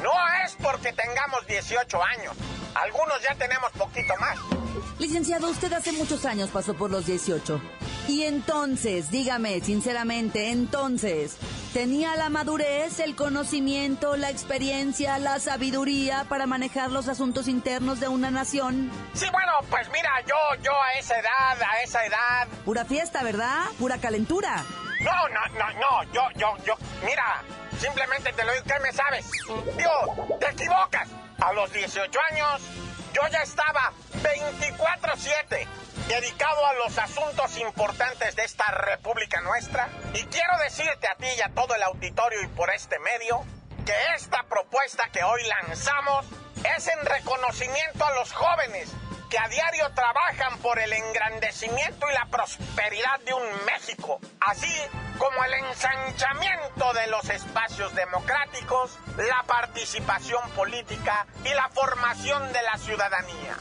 No 0.02 0.12
es 0.44 0.56
porque 0.60 0.92
tengamos 0.92 1.46
18 1.46 2.02
años, 2.02 2.34
algunos 2.74 3.22
ya 3.22 3.34
tenemos 3.36 3.70
poquito 3.72 4.14
más. 4.18 4.38
Licenciado, 4.98 5.48
usted 5.50 5.72
hace 5.72 5.92
muchos 5.92 6.24
años 6.24 6.50
pasó 6.50 6.74
por 6.74 6.90
los 6.90 7.06
18. 7.06 7.60
Y 8.08 8.24
entonces, 8.24 9.10
dígame 9.10 9.60
sinceramente, 9.60 10.50
entonces, 10.50 11.36
¿tenía 11.72 12.16
la 12.16 12.30
madurez, 12.30 12.98
el 12.98 13.14
conocimiento, 13.14 14.16
la 14.16 14.30
experiencia, 14.30 15.18
la 15.18 15.38
sabiduría 15.38 16.24
para 16.28 16.46
manejar 16.46 16.90
los 16.90 17.08
asuntos 17.08 17.46
internos 17.46 18.00
de 18.00 18.08
una 18.08 18.30
nación? 18.30 18.90
Sí, 19.14 19.26
bueno, 19.30 19.52
pues 19.70 19.88
mira, 19.92 20.10
yo, 20.26 20.62
yo 20.62 20.72
a 20.72 20.98
esa 20.98 21.18
edad, 21.18 21.62
a 21.62 21.82
esa 21.82 22.04
edad. 22.04 22.48
Pura 22.64 22.84
fiesta, 22.84 23.22
¿verdad? 23.22 23.66
Pura 23.78 23.98
calentura. 23.98 24.64
No, 25.02 25.28
no, 25.28 25.46
no, 25.58 25.72
no, 25.80 26.12
yo, 26.12 26.22
yo, 26.36 26.56
yo. 26.64 26.74
Mira, 27.02 27.42
simplemente 27.78 28.32
te 28.32 28.44
lo 28.44 28.52
digo, 28.52 28.64
¿qué 28.64 28.78
me 28.80 28.92
sabes? 28.92 29.28
Digo, 29.76 30.38
te 30.38 30.48
equivocas. 30.48 31.08
A 31.40 31.52
los 31.52 31.72
18 31.72 32.20
años, 32.30 32.62
yo 33.12 33.22
ya 33.28 33.42
estaba 33.42 33.92
24-7 34.22 35.66
dedicado 36.06 36.66
a 36.66 36.74
los 36.74 36.96
asuntos 36.98 37.56
importantes 37.58 38.36
de 38.36 38.44
esta 38.44 38.70
república 38.70 39.40
nuestra. 39.40 39.88
Y 40.14 40.22
quiero 40.26 40.56
decirte 40.58 41.08
a 41.08 41.16
ti 41.16 41.26
y 41.36 41.40
a 41.40 41.48
todo 41.48 41.74
el 41.74 41.82
auditorio 41.82 42.40
y 42.42 42.46
por 42.48 42.70
este 42.70 42.98
medio 43.00 43.44
que 43.84 43.94
esta 44.14 44.44
propuesta 44.44 45.08
que 45.12 45.24
hoy 45.24 45.42
lanzamos 45.44 46.26
es 46.76 46.86
en 46.86 47.04
reconocimiento 47.04 48.04
a 48.04 48.14
los 48.14 48.32
jóvenes 48.32 48.88
que 49.32 49.38
a 49.38 49.48
diario 49.48 49.90
trabajan 49.94 50.58
por 50.58 50.78
el 50.78 50.92
engrandecimiento 50.92 52.06
y 52.10 52.12
la 52.12 52.26
prosperidad 52.26 53.18
de 53.20 53.32
un 53.32 53.64
México, 53.64 54.20
así 54.40 54.70
como 55.16 55.42
el 55.44 55.54
ensanchamiento 55.54 56.92
de 56.92 57.06
los 57.06 57.30
espacios 57.30 57.94
democráticos, 57.94 58.98
la 59.16 59.42
participación 59.46 60.50
política 60.50 61.26
y 61.46 61.48
la 61.54 61.70
formación 61.70 62.52
de 62.52 62.60
la 62.60 62.76
ciudadanía. 62.76 63.56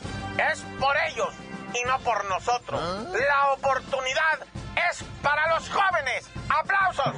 Es 0.52 0.60
por 0.78 0.98
ellos 1.08 1.34
y 1.74 1.88
no 1.88 2.00
por 2.00 2.26
nosotros. 2.26 2.82
La 3.14 3.54
oportunidad 3.54 4.40
es 4.76 5.04
para 5.22 5.48
los 5.54 5.70
jóvenes. 5.70 6.30
¡Aplausos! 6.50 7.16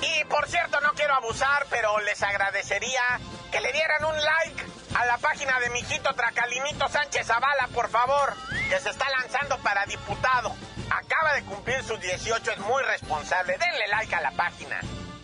Y 0.00 0.24
por 0.24 0.46
cierto, 0.48 0.80
no 0.80 0.92
quiero 0.94 1.14
abusar, 1.14 1.66
pero 1.70 1.98
les 2.00 2.22
agradecería 2.22 3.02
que 3.50 3.60
le 3.60 3.72
dieran 3.72 4.04
un 4.04 4.16
like 4.16 4.64
a 4.94 5.06
la 5.06 5.18
página 5.18 5.58
de 5.60 5.70
mijito 5.70 6.12
Tracalinito 6.14 6.88
Sánchez 6.88 7.26
Zavala, 7.26 7.68
por 7.72 7.88
favor, 7.88 8.34
que 8.68 8.78
se 8.80 8.90
está 8.90 9.08
lanzando 9.10 9.58
para 9.58 9.86
diputado. 9.86 10.54
Acaba 10.90 11.34
de 11.34 11.44
cumplir 11.44 11.82
sus 11.84 12.00
18, 12.00 12.52
es 12.52 12.58
muy 12.58 12.82
responsable. 12.82 13.56
Denle 13.58 13.88
like 13.88 14.14
a 14.14 14.20
la 14.20 14.30
página. 14.32 14.80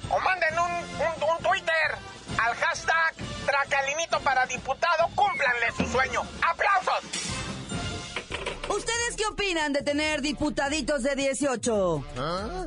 O 0.08 0.18
manden 0.20 0.58
un, 0.58 0.70
un, 0.70 1.42
Twitter 1.42 1.96
al 2.38 2.54
hashtag 2.56 3.14
Tracalinito 3.46 4.20
para 4.20 4.46
diputado. 4.46 5.08
Cúmplanle 5.14 5.72
su 5.76 5.86
sueño. 5.86 6.22
¡Aplausos! 6.42 6.69
¿Ustedes 9.30 9.30
qué 9.30 9.32
opinan 9.32 9.72
de 9.72 9.82
tener 9.82 10.20
diputaditos 10.22 11.02
de 11.02 11.14
18? 11.14 12.04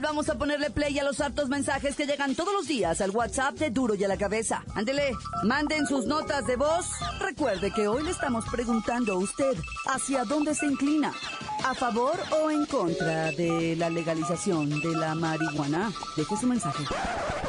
Vamos 0.00 0.28
a 0.28 0.36
ponerle 0.36 0.70
play 0.70 0.98
a 0.98 1.04
los 1.04 1.20
hartos 1.20 1.48
mensajes 1.48 1.96
que 1.96 2.06
llegan 2.06 2.34
todos 2.34 2.52
los 2.52 2.66
días 2.66 3.00
al 3.00 3.10
WhatsApp 3.10 3.54
de 3.54 3.70
Duro 3.70 3.94
y 3.94 4.04
a 4.04 4.08
la 4.08 4.16
cabeza. 4.16 4.64
Ándele, 4.74 5.12
manden 5.44 5.86
sus 5.86 6.06
notas 6.06 6.46
de 6.46 6.56
voz. 6.56 6.86
Recuerde 7.20 7.70
que 7.72 7.88
hoy 7.88 8.02
le 8.04 8.10
estamos 8.10 8.44
preguntando 8.50 9.12
a 9.12 9.18
usted 9.18 9.56
hacia 9.86 10.24
dónde 10.24 10.54
se 10.54 10.66
inclina. 10.66 11.12
¿A 11.64 11.74
favor 11.74 12.18
o 12.42 12.50
en 12.50 12.66
contra 12.66 13.30
de 13.32 13.76
la 13.76 13.90
legalización 13.90 14.80
de 14.80 14.96
la 14.96 15.14
marihuana? 15.14 15.92
Deje 16.16 16.36
su 16.36 16.46
mensaje. 16.46 16.84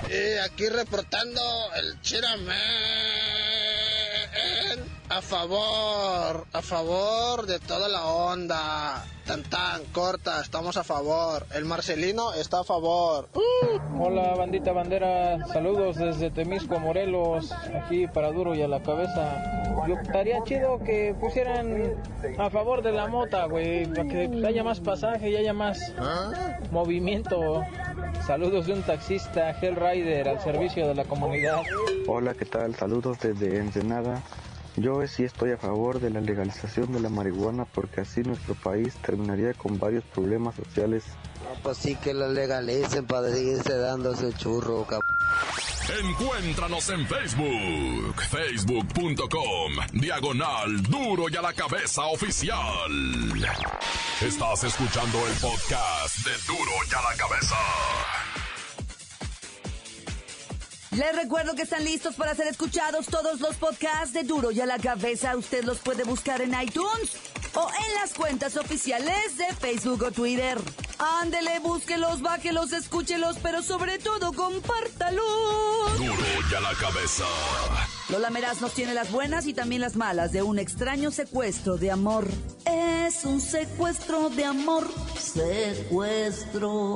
Eh, 0.10 0.40
aquí 0.44 0.68
reportando 0.70 1.42
el 1.76 2.00
A 5.10 5.22
favor, 5.22 6.48
a 6.54 6.62
favor 6.62 7.46
de 7.46 7.60
toda 7.60 7.88
la 7.88 8.06
onda. 8.06 9.06
Tan 9.26 9.44
tan 9.44 9.84
corta, 9.94 10.42
estamos 10.42 10.76
a 10.76 10.84
favor. 10.84 11.46
El 11.54 11.66
Marcelino 11.66 12.34
está 12.34 12.62
a 12.62 12.64
favor. 12.64 13.30
Hola 14.00 14.34
bandita 14.36 14.72
bandera, 14.74 15.46
saludos 15.48 15.98
desde 15.98 16.32
Temisco, 16.32 16.80
Morelos, 16.80 17.52
aquí 17.52 18.08
para 18.08 18.32
duro 18.32 18.56
y 18.56 18.64
a 18.64 18.68
la 18.68 18.82
cabeza. 18.82 19.64
Yo 19.88 19.96
estaría 19.96 20.44
chido 20.44 20.80
que 20.80 21.16
pusieran 21.20 21.96
a 22.38 22.50
favor 22.50 22.82
de 22.82 22.92
la 22.92 23.08
mota, 23.08 23.46
güey, 23.46 23.86
para 23.86 24.08
que 24.08 24.30
haya 24.46 24.64
más 24.64 24.80
pasaje 24.80 25.30
y 25.30 25.36
haya 25.36 25.54
más 25.54 25.80
movimiento. 26.72 27.64
Saludos 28.26 28.68
de 28.68 28.74
un 28.74 28.82
taxista, 28.84 29.52
Hell 29.52 29.76
Rider, 29.76 30.30
al 30.30 30.40
servicio 30.42 30.88
de 30.88 30.96
la 30.96 31.04
comunidad. 31.04 31.62
Hola, 32.08 32.34
¿qué 32.34 32.46
tal? 32.46 32.74
Saludos 32.76 33.20
desde 33.20 33.58
Ensenada. 33.58 34.22
Yo 34.76 35.06
sí 35.08 35.24
estoy 35.24 35.52
a 35.52 35.58
favor 35.58 36.00
de 36.00 36.10
la 36.10 36.20
legalización 36.20 36.92
de 36.94 37.00
la 37.00 37.10
marihuana 37.10 37.66
porque 37.66 38.02
así 38.02 38.22
nuestro 38.22 38.56
país 38.56 38.96
terminaría 39.06 39.54
con 39.54 39.78
varios 39.78 40.04
problemas 40.06 40.56
sociales. 40.56 41.04
pues 41.62 41.78
sí 41.78 41.96
que 41.96 42.14
la 42.14 42.28
legalicen 42.28 43.06
para 43.06 43.30
seguirse 43.30 43.78
dando 43.78 44.14
ese 44.14 44.34
churro, 44.34 44.84
cabrón. 44.86 45.16
Encuéntranos 46.02 46.90
en 46.90 47.06
Facebook, 47.06 48.22
facebook.com, 48.30 49.74
diagonal 49.94 50.82
duro 50.84 51.26
y 51.30 51.36
a 51.36 51.42
la 51.42 51.54
cabeza 51.54 52.06
oficial. 52.06 52.92
Estás 54.22 54.64
escuchando 54.64 55.20
el 55.28 55.34
podcast 55.34 56.18
de 56.26 56.32
duro 56.48 56.72
y 56.90 56.96
a 56.96 57.12
la 57.12 57.18
cabeza. 57.18 57.56
Les 60.96 61.16
recuerdo 61.16 61.56
que 61.56 61.64
están 61.64 61.84
listos 61.84 62.14
para 62.16 62.36
ser 62.36 62.46
escuchados 62.48 63.08
todos 63.08 63.40
los 63.40 63.56
podcasts 63.56 64.14
de 64.14 64.24
Duro 64.24 64.52
y 64.52 64.62
a 64.62 64.68
la 64.68 64.78
cabeza. 64.78 65.36
Usted 65.36 65.64
los 65.64 65.80
puede 65.80 66.04
buscar 66.04 66.42
en 66.42 66.54
iTunes 66.62 67.14
o 67.56 67.68
en 67.68 67.96
las 67.96 68.14
cuentas 68.14 68.58
oficiales 68.58 69.38
de 69.38 69.46
Facebook 69.56 70.04
o 70.04 70.12
Twitter. 70.12 70.60
Ándele, 71.00 71.58
búsquelos, 71.60 72.22
bájelos, 72.22 72.74
escúchelos, 72.74 73.38
pero 73.42 73.64
sobre 73.64 73.98
todo 73.98 74.34
compártalos. 74.34 75.98
Duro 75.98 76.14
y 76.52 76.54
a 76.54 76.60
la 76.60 76.74
cabeza. 76.76 77.26
Lola 78.10 78.30
Meraz 78.30 78.62
nos 78.62 78.74
tiene 78.74 78.94
las 78.94 79.12
buenas 79.12 79.48
y 79.48 79.54
también 79.56 79.82
las 79.82 79.96
malas 79.96 80.32
de 80.32 80.44
un 80.44 80.60
extraño 80.60 81.10
secuestro 81.10 81.78
de 81.78 81.90
amor. 81.90 82.28
Es 82.66 83.26
un 83.26 83.42
secuestro 83.42 84.30
de 84.30 84.46
amor, 84.46 84.88
secuestro. 85.18 86.94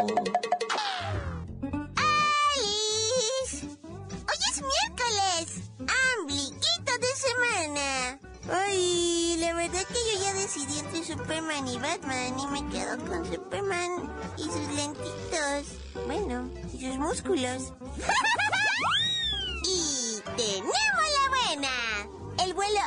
Semana! 7.57 8.19
Ay, 8.49 9.37
la 9.39 9.53
verdad 9.53 9.83
que 9.87 9.93
yo 9.93 10.23
ya 10.23 10.33
decidí 10.33 10.79
entre 10.79 11.03
Superman 11.03 11.67
y 11.67 11.77
Batman 11.77 12.39
y 12.39 12.47
me 12.47 12.69
quedo 12.69 12.97
con 13.05 13.25
Superman 13.25 14.09
y 14.37 14.43
sus 14.43 14.75
lentitos. 14.75 16.05
Bueno, 16.05 16.49
y 16.73 16.79
sus 16.79 16.97
músculos. 16.97 17.73
y 19.63 20.21
tenemos 20.37 20.73
la 21.13 21.29
buena. 21.29 21.69
El 22.43 22.53
vuelo 22.53 22.79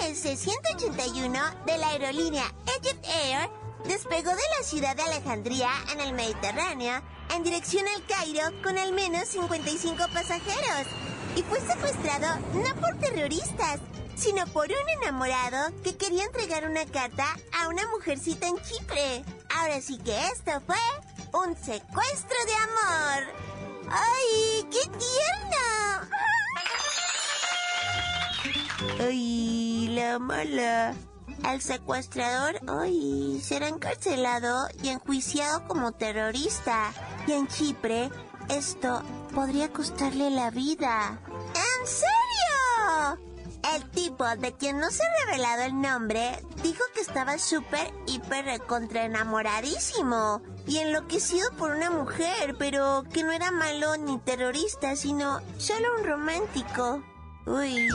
MS-181 0.00 1.64
de 1.64 1.78
la 1.78 1.88
aerolínea 1.90 2.52
Egypt 2.80 3.06
Air 3.06 3.50
despegó 3.86 4.30
de 4.30 4.42
la 4.58 4.64
ciudad 4.64 4.96
de 4.96 5.02
Alejandría 5.02 5.70
en 5.92 6.00
el 6.00 6.12
Mediterráneo 6.14 7.02
en 7.34 7.42
dirección 7.44 7.84
al 7.94 8.04
Cairo 8.06 8.62
con 8.62 8.78
al 8.78 8.92
menos 8.92 9.28
55 9.28 9.96
pasajeros 10.12 10.86
y 11.36 11.42
fue 11.42 11.60
secuestrado 11.60 12.38
no 12.54 12.80
por 12.80 12.96
terroristas, 12.98 13.80
sino 14.16 14.46
por 14.48 14.66
un 14.66 15.02
enamorado 15.02 15.70
que 15.82 15.96
quería 15.96 16.24
entregar 16.24 16.68
una 16.68 16.86
carta 16.86 17.26
a 17.52 17.68
una 17.68 17.86
mujercita 17.88 18.48
en 18.48 18.56
Chipre. 18.62 19.24
Ahora 19.54 19.80
sí 19.80 19.98
que 19.98 20.16
esto 20.28 20.60
fue 20.66 20.76
un 21.32 21.54
secuestro 21.56 22.36
de 22.46 22.54
amor. 22.54 23.34
¡Ay, 23.90 24.66
qué 24.70 24.80
tierno! 24.88 26.08
¡Ay, 29.00 29.88
la 29.88 30.18
mala! 30.18 30.94
Al 31.44 31.60
secuestrador 31.60 32.58
hoy 32.68 33.40
será 33.44 33.68
encarcelado 33.68 34.68
y 34.82 34.88
enjuiciado 34.88 35.68
como 35.68 35.92
terrorista. 35.92 36.92
Y 37.26 37.32
en 37.32 37.46
Chipre, 37.46 38.10
esto 38.48 39.02
podría 39.34 39.72
costarle 39.72 40.30
la 40.30 40.50
vida. 40.50 41.20
¿En 41.54 41.86
serio? 41.86 43.35
El 43.74 43.90
tipo 43.90 44.24
de 44.24 44.52
quien 44.52 44.78
no 44.78 44.90
se 44.90 45.02
ha 45.02 45.24
revelado 45.26 45.62
el 45.62 45.80
nombre 45.80 46.40
dijo 46.62 46.82
que 46.94 47.00
estaba 47.00 47.38
súper, 47.38 47.92
hiper, 48.06 48.44
recontra 48.44 49.04
enamoradísimo 49.04 50.40
y 50.66 50.78
enloquecido 50.78 51.50
por 51.58 51.72
una 51.72 51.90
mujer, 51.90 52.56
pero 52.58 53.04
que 53.12 53.24
no 53.24 53.32
era 53.32 53.50
malo 53.50 53.96
ni 53.96 54.18
terrorista, 54.18 54.94
sino 54.94 55.40
solo 55.58 55.88
un 55.98 56.04
romántico. 56.04 57.02
Uy. 57.46 57.88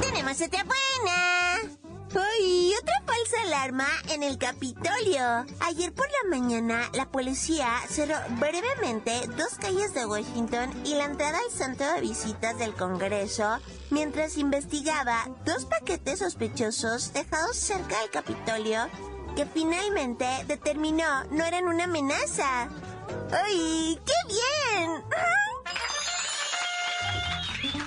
Tenemos 0.00 0.40
otra 0.40 0.64
buena. 0.64 1.78
¡Ay! 2.14 2.74
Otra 2.80 3.01
alarma 3.36 3.86
en 4.10 4.22
el 4.22 4.38
Capitolio. 4.38 5.44
Ayer 5.60 5.92
por 5.92 6.06
la 6.06 6.30
mañana, 6.30 6.90
la 6.92 7.10
policía 7.10 7.68
cerró 7.88 8.16
brevemente 8.38 9.26
dos 9.36 9.54
calles 9.60 9.94
de 9.94 10.06
Washington 10.06 10.70
y 10.84 10.94
la 10.94 11.04
entrada 11.04 11.38
al 11.38 11.50
centro 11.50 11.92
de 11.92 12.00
visitas 12.00 12.58
del 12.58 12.74
Congreso 12.74 13.58
mientras 13.90 14.36
investigaba 14.36 15.28
dos 15.44 15.64
paquetes 15.66 16.20
sospechosos 16.20 17.12
dejados 17.12 17.56
cerca 17.56 17.98
del 18.00 18.10
Capitolio 18.10 18.88
que 19.36 19.46
finalmente 19.46 20.26
determinó 20.46 21.24
no 21.30 21.44
eran 21.44 21.68
una 21.68 21.84
amenaza. 21.84 22.68
¡Ay! 23.32 23.98
¡Qué 24.04 24.34
bien! 24.34 25.02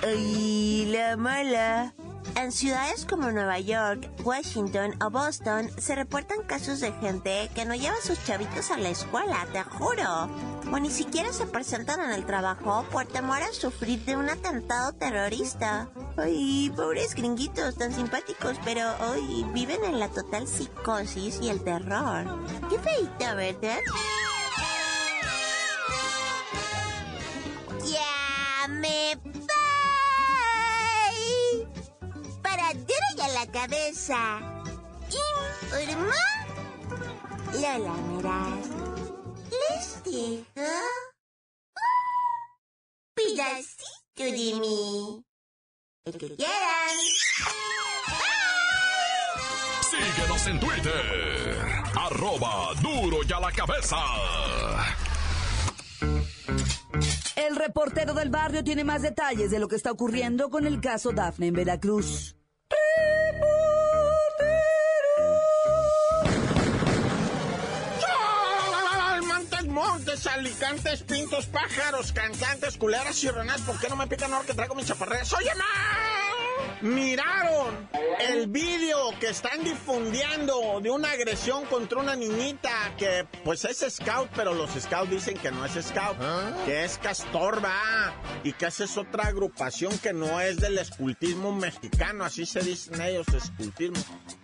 ¡Ay, 0.02 0.86
la 0.86 1.16
mala! 1.16 1.94
En 2.34 2.52
ciudades 2.52 3.06
como 3.06 3.30
Nueva 3.30 3.58
York, 3.60 4.10
Washington 4.24 4.94
o 5.02 5.10
Boston 5.10 5.70
se 5.78 5.94
reportan 5.94 6.42
casos 6.42 6.80
de 6.80 6.92
gente 6.92 7.50
que 7.54 7.64
no 7.64 7.74
lleva 7.74 7.96
a 7.96 8.06
sus 8.06 8.22
chavitos 8.24 8.70
a 8.70 8.76
la 8.76 8.90
escuela, 8.90 9.46
te 9.52 9.62
juro. 9.62 10.28
O 10.70 10.78
ni 10.78 10.90
siquiera 10.90 11.32
se 11.32 11.46
presentan 11.46 12.00
en 12.00 12.10
el 12.10 12.26
trabajo 12.26 12.84
por 12.90 13.06
temor 13.06 13.42
a 13.42 13.52
sufrir 13.52 14.04
de 14.04 14.16
un 14.16 14.28
atentado 14.28 14.92
terrorista. 14.92 15.88
Ay, 16.16 16.72
pobres 16.74 17.14
gringuitos 17.14 17.76
tan 17.76 17.94
simpáticos, 17.94 18.56
pero 18.64 18.82
hoy 19.08 19.46
viven 19.52 19.84
en 19.84 19.98
la 20.00 20.08
total 20.08 20.46
psicosis 20.46 21.38
y 21.40 21.48
el 21.48 21.62
terror. 21.62 22.26
Qué 22.68 22.78
feita, 22.78 23.34
¿verdad? 23.34 23.78
Cabeza. 33.56 34.38
Informó 35.72 36.12
Lola 37.54 37.94
Meraz. 38.08 38.66
Les 39.50 40.02
un 40.04 40.46
pedacito 43.14 44.24
de 44.24 44.60
mí. 44.60 45.24
El 46.04 46.18
que 46.18 46.36
quieran. 46.36 46.96
Síguenos 49.90 50.46
en 50.46 50.60
Twitter. 50.60 51.66
Arroba 51.98 52.74
duro 52.82 53.18
y 53.26 53.32
a 53.32 53.40
la 53.40 53.52
cabeza. 53.52 53.96
El 57.36 57.56
reportero 57.56 58.12
del 58.12 58.28
barrio 58.28 58.62
tiene 58.62 58.84
más 58.84 59.00
detalles 59.00 59.50
de 59.50 59.58
lo 59.58 59.66
que 59.68 59.76
está 59.76 59.92
ocurriendo 59.92 60.50
con 60.50 60.66
el 60.66 60.80
caso 60.80 61.12
Dafne 61.12 61.46
en 61.46 61.54
Veracruz. 61.54 62.35
Alicantes, 70.24 71.02
pintos, 71.02 71.46
pájaros, 71.46 72.12
cantantes, 72.12 72.78
culeras 72.78 73.22
y 73.24 73.28
renas. 73.28 73.60
¿Por 73.62 73.78
qué 73.78 73.88
no 73.88 73.96
me 73.96 74.06
pican 74.06 74.32
ahora 74.32 74.46
que 74.46 74.54
traigo 74.54 74.74
mis 74.74 74.86
chaparreras? 74.86 75.32
¡Oye, 75.34 75.54
ma! 75.54 75.64
Miraron 76.82 77.88
el 78.20 78.48
vídeo 78.48 78.98
que 79.18 79.30
están 79.30 79.64
difundiendo 79.64 80.80
de 80.82 80.90
una 80.90 81.10
agresión 81.12 81.64
contra 81.66 82.00
una 82.00 82.14
niñita 82.14 82.94
que 82.98 83.26
pues 83.44 83.64
es 83.64 83.84
scout, 83.94 84.28
pero 84.34 84.52
los 84.52 84.70
scouts 84.70 85.10
dicen 85.10 85.38
que 85.38 85.50
no 85.50 85.64
es 85.64 85.72
scout, 85.72 86.18
que 86.66 86.84
es 86.84 86.98
castor, 86.98 87.64
va, 87.64 88.14
y 88.44 88.52
que 88.52 88.66
esa 88.66 88.84
es 88.84 88.96
otra 88.98 89.28
agrupación 89.28 89.96
que 89.98 90.12
no 90.12 90.40
es 90.40 90.58
del 90.58 90.78
escultismo 90.78 91.52
mexicano, 91.52 92.24
así 92.24 92.44
se 92.44 92.60
dicen 92.60 93.00
ellos, 93.00 93.26
escultismo. 93.28 94.02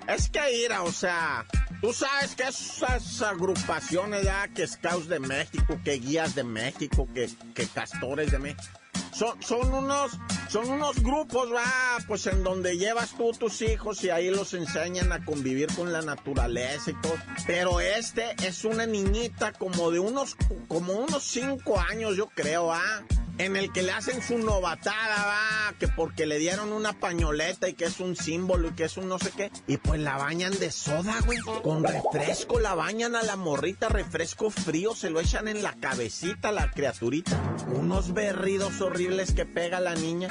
Es 0.08 0.30
que 0.30 0.64
ira, 0.64 0.82
o 0.82 0.92
sea, 0.92 1.46
tú 1.80 1.92
sabes 1.92 2.34
que 2.34 2.44
esas 2.44 3.22
agrupaciones 3.22 4.22
ya, 4.24 4.48
que 4.48 4.66
scouts 4.66 5.08
de 5.08 5.20
México, 5.20 5.78
que 5.84 5.92
guías 5.98 6.34
de 6.34 6.44
México, 6.44 7.08
que, 7.14 7.28
que 7.54 7.66
castores 7.66 8.30
de 8.30 8.38
México, 8.38 8.81
son, 9.12 9.42
son 9.42 9.72
unos 9.72 10.18
son 10.48 10.68
unos 10.68 11.02
grupos, 11.02 11.50
va, 11.50 11.64
pues 12.06 12.26
en 12.26 12.44
donde 12.44 12.76
llevas 12.76 13.16
tú 13.16 13.32
tus 13.32 13.62
hijos 13.62 14.04
y 14.04 14.10
ahí 14.10 14.28
los 14.28 14.52
enseñan 14.52 15.10
a 15.10 15.24
convivir 15.24 15.74
con 15.74 15.92
la 15.92 16.02
naturaleza 16.02 16.90
y 16.90 16.94
todo. 17.00 17.14
Pero 17.46 17.80
este 17.80 18.34
es 18.44 18.66
una 18.66 18.84
niñita 18.84 19.52
como 19.52 19.90
de 19.90 19.98
unos, 19.98 20.36
como 20.68 20.92
unos 20.92 21.22
cinco 21.22 21.80
años, 21.80 22.16
yo 22.16 22.28
creo, 22.34 22.70
ah 22.70 23.02
en 23.38 23.56
el 23.56 23.72
que 23.72 23.82
le 23.82 23.92
hacen 23.92 24.22
su 24.22 24.38
novatada, 24.38 25.24
va, 25.24 25.74
que 25.78 25.88
porque 25.88 26.26
le 26.26 26.38
dieron 26.38 26.72
una 26.72 26.92
pañoleta 26.92 27.68
y 27.68 27.74
que 27.74 27.86
es 27.86 28.00
un 28.00 28.16
símbolo 28.16 28.68
y 28.68 28.72
que 28.72 28.84
es 28.84 28.96
un 28.96 29.08
no 29.08 29.18
sé 29.18 29.30
qué. 29.36 29.50
Y 29.66 29.78
pues 29.78 30.00
la 30.00 30.16
bañan 30.16 30.58
de 30.58 30.70
soda, 30.70 31.18
güey. 31.24 31.38
Con 31.62 31.84
refresco 31.84 32.60
la 32.60 32.74
bañan 32.74 33.16
a 33.16 33.22
la 33.22 33.36
morrita, 33.36 33.88
refresco 33.88 34.50
frío, 34.50 34.94
se 34.94 35.10
lo 35.10 35.20
echan 35.20 35.48
en 35.48 35.62
la 35.62 35.74
cabecita 35.74 36.52
la 36.52 36.70
criaturita. 36.70 37.40
Unos 37.74 38.12
berridos 38.12 38.80
horribles 38.80 39.32
que 39.32 39.46
pega 39.46 39.80
la 39.80 39.94
niña. 39.94 40.28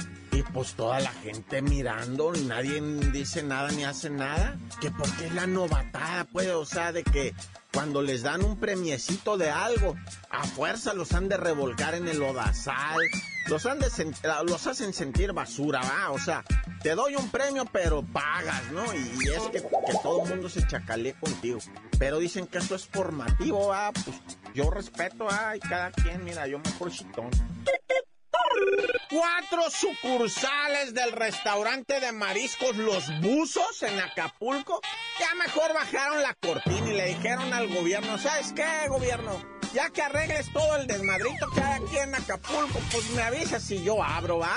Pues 0.53 0.73
toda 0.73 0.99
la 0.99 1.11
gente 1.11 1.61
mirando, 1.61 2.33
nadie 2.33 2.81
dice 3.11 3.43
nada 3.43 3.71
ni 3.71 3.83
hace 3.83 4.09
nada. 4.09 4.57
Que 4.79 4.91
porque 4.91 5.27
es 5.27 5.33
la 5.33 5.47
novatada, 5.47 6.25
pues, 6.25 6.49
o 6.49 6.65
sea, 6.65 6.91
de 6.91 7.03
que 7.03 7.33
cuando 7.73 8.01
les 8.01 8.23
dan 8.23 8.43
un 8.43 8.59
premiecito 8.59 9.37
de 9.37 9.49
algo, 9.49 9.95
a 10.29 10.43
fuerza 10.43 10.93
los 10.93 11.13
han 11.13 11.29
de 11.29 11.37
revolcar 11.37 11.95
en 11.95 12.07
el 12.07 12.19
lodazal, 12.19 12.99
los, 13.47 13.65
han 13.65 13.79
de 13.79 13.87
los 14.45 14.67
hacen 14.67 14.93
sentir 14.93 15.31
basura, 15.33 15.81
¿va? 15.81 16.11
O 16.11 16.19
sea, 16.19 16.43
te 16.83 16.95
doy 16.95 17.15
un 17.15 17.29
premio, 17.29 17.65
pero 17.71 18.03
pagas, 18.03 18.71
¿no? 18.71 18.83
Y, 18.93 19.29
es 19.29 19.43
que, 19.51 19.61
todo 20.03 20.23
el 20.23 20.29
mundo 20.29 20.49
se 20.49 20.65
chacalee 20.67 21.13
contigo. 21.13 21.59
Pero 21.97 22.19
dicen 22.19 22.47
que 22.47 22.57
eso 22.57 22.75
es 22.75 22.85
formativo, 22.85 23.67
¿va? 23.67 23.91
Pues 23.91 24.17
yo 24.53 24.69
respeto, 24.69 25.25
¿va? 25.25 25.55
Y 25.55 25.59
cada 25.59 25.91
quien, 25.91 26.23
mira, 26.23 26.47
yo 26.47 26.59
me 26.59 26.69
por 26.71 26.91
chitón. 26.91 27.29
Cuatro 29.11 29.69
sucursales 29.69 30.93
del 30.93 31.11
restaurante 31.11 31.99
de 31.99 32.13
mariscos 32.13 32.77
Los 32.77 33.03
Buzos 33.19 33.83
en 33.83 33.99
Acapulco 33.99 34.79
ya 35.19 35.35
mejor 35.35 35.73
bajaron 35.73 36.21
la 36.21 36.33
cortina 36.35 36.89
y 36.89 36.93
le 36.93 37.05
dijeron 37.07 37.51
al 37.51 37.67
gobierno, 37.67 38.17
¿sabes 38.17 38.53
qué, 38.53 38.87
gobierno? 38.87 39.33
Ya 39.73 39.89
que 39.89 40.01
arregles 40.01 40.53
todo 40.53 40.77
el 40.77 40.87
desmadrito 40.87 41.45
que 41.53 41.59
hay 41.59 41.83
aquí 41.83 41.97
en 41.97 42.15
Acapulco, 42.15 42.79
pues 42.89 43.09
me 43.09 43.21
avisas 43.21 43.61
si 43.61 43.83
yo 43.83 44.01
abro, 44.01 44.39
va. 44.39 44.55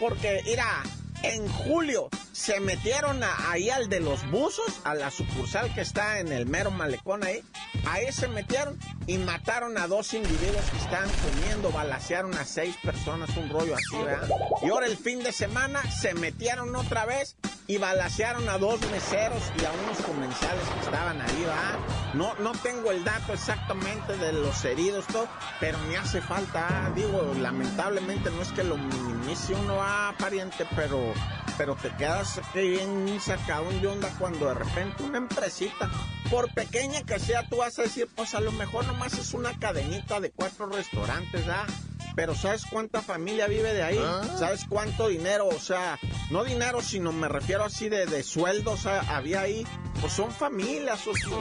Porque, 0.00 0.42
mira, 0.44 0.82
en 1.22 1.48
julio 1.48 2.08
se 2.34 2.58
metieron 2.58 3.22
ahí 3.22 3.70
al 3.70 3.88
de 3.88 4.00
los 4.00 4.28
buzos, 4.28 4.80
a 4.82 4.94
la 4.94 5.12
sucursal 5.12 5.72
que 5.72 5.82
está 5.82 6.18
en 6.18 6.32
el 6.32 6.46
mero 6.46 6.72
malecón 6.72 7.22
ahí. 7.22 7.44
Ahí 7.86 8.10
se 8.10 8.26
metieron 8.26 8.76
y 9.06 9.18
mataron 9.18 9.78
a 9.78 9.86
dos 9.86 10.12
individuos 10.14 10.64
que 10.70 10.78
estaban 10.78 11.08
comiendo, 11.10 11.70
balacearon 11.70 12.34
a 12.34 12.44
seis 12.44 12.76
personas, 12.82 13.36
un 13.36 13.48
rollo 13.50 13.76
así, 13.76 13.96
¿verdad? 14.04 14.28
Y 14.62 14.70
ahora 14.70 14.86
el 14.86 14.96
fin 14.96 15.22
de 15.22 15.30
semana 15.30 15.80
se 15.92 16.14
metieron 16.14 16.74
otra 16.74 17.04
vez 17.04 17.36
y 17.68 17.78
balacearon 17.78 18.48
a 18.48 18.58
dos 18.58 18.80
meseros 18.90 19.42
y 19.60 19.64
a 19.64 19.70
unos 19.70 19.98
comensales 20.04 20.64
que 20.68 20.80
estaban 20.80 21.20
ahí, 21.20 21.40
¿verdad? 21.40 21.78
No, 22.14 22.34
no 22.36 22.52
tengo 22.52 22.90
el 22.90 23.04
dato 23.04 23.32
exactamente 23.32 24.16
de 24.16 24.32
los 24.32 24.64
heridos, 24.64 25.06
todo, 25.06 25.28
pero 25.60 25.78
me 25.88 25.96
hace 25.96 26.20
falta, 26.20 26.90
digo, 26.96 27.32
lamentablemente 27.40 28.30
no 28.30 28.42
es 28.42 28.50
que 28.52 28.64
lo 28.64 28.76
minimice 28.76 29.54
uno, 29.54 29.78
ah, 29.80 30.14
pariente, 30.18 30.66
pero, 30.74 31.12
pero 31.56 31.74
te 31.76 31.90
quedas 31.96 32.23
bien 32.54 33.20
sacado 33.20 33.70
de 33.70 33.86
onda 33.86 34.08
cuando 34.18 34.46
de 34.46 34.54
repente 34.54 35.02
una 35.02 35.18
empresita, 35.18 35.90
por 36.30 36.52
pequeña 36.54 37.02
que 37.02 37.18
sea, 37.18 37.48
tú 37.48 37.58
vas 37.58 37.78
a 37.78 37.82
decir, 37.82 38.08
pues 38.14 38.34
a 38.34 38.40
lo 38.40 38.52
mejor 38.52 38.86
nomás 38.86 39.18
es 39.18 39.34
una 39.34 39.58
cadenita 39.58 40.20
de 40.20 40.30
cuatro 40.30 40.66
restaurantes, 40.66 41.46
¿ah? 41.48 41.66
Pero 42.14 42.34
¿sabes 42.34 42.64
cuánta 42.70 43.02
familia 43.02 43.46
vive 43.46 43.72
de 43.72 43.82
ahí? 43.82 44.00
¿Sabes 44.38 44.66
cuánto 44.68 45.08
dinero? 45.08 45.48
O 45.48 45.58
sea, 45.58 45.98
no 46.30 46.44
dinero, 46.44 46.80
sino 46.80 47.12
me 47.12 47.28
refiero 47.28 47.64
así 47.64 47.88
de, 47.88 48.06
de 48.06 48.22
sueldos 48.22 48.86
había 48.86 49.40
ahí. 49.40 49.66
Pues 50.00 50.12
son 50.12 50.30
familias. 50.30 51.06
O 51.06 51.14
sea. 51.14 51.38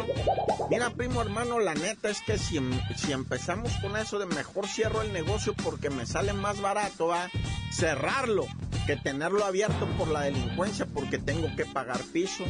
Mira, 0.69 0.89
primo 0.89 1.21
hermano, 1.21 1.59
la 1.59 1.75
neta 1.75 2.09
es 2.09 2.21
que 2.21 2.37
si, 2.37 2.59
si 2.95 3.11
empezamos 3.11 3.71
con 3.81 3.95
eso 3.97 4.17
de 4.17 4.25
mejor 4.25 4.67
cierro 4.67 5.01
el 5.01 5.13
negocio 5.13 5.53
porque 5.53 5.89
me 5.89 6.05
sale 6.05 6.33
más 6.33 6.61
barato, 6.61 7.07
va 7.07 7.29
cerrarlo 7.71 8.47
que 8.85 8.95
tenerlo 8.95 9.45
abierto 9.45 9.87
por 9.97 10.09
la 10.09 10.21
delincuencia 10.21 10.85
porque 10.85 11.17
tengo 11.17 11.55
que 11.55 11.65
pagar 11.65 12.01
piso, 12.11 12.43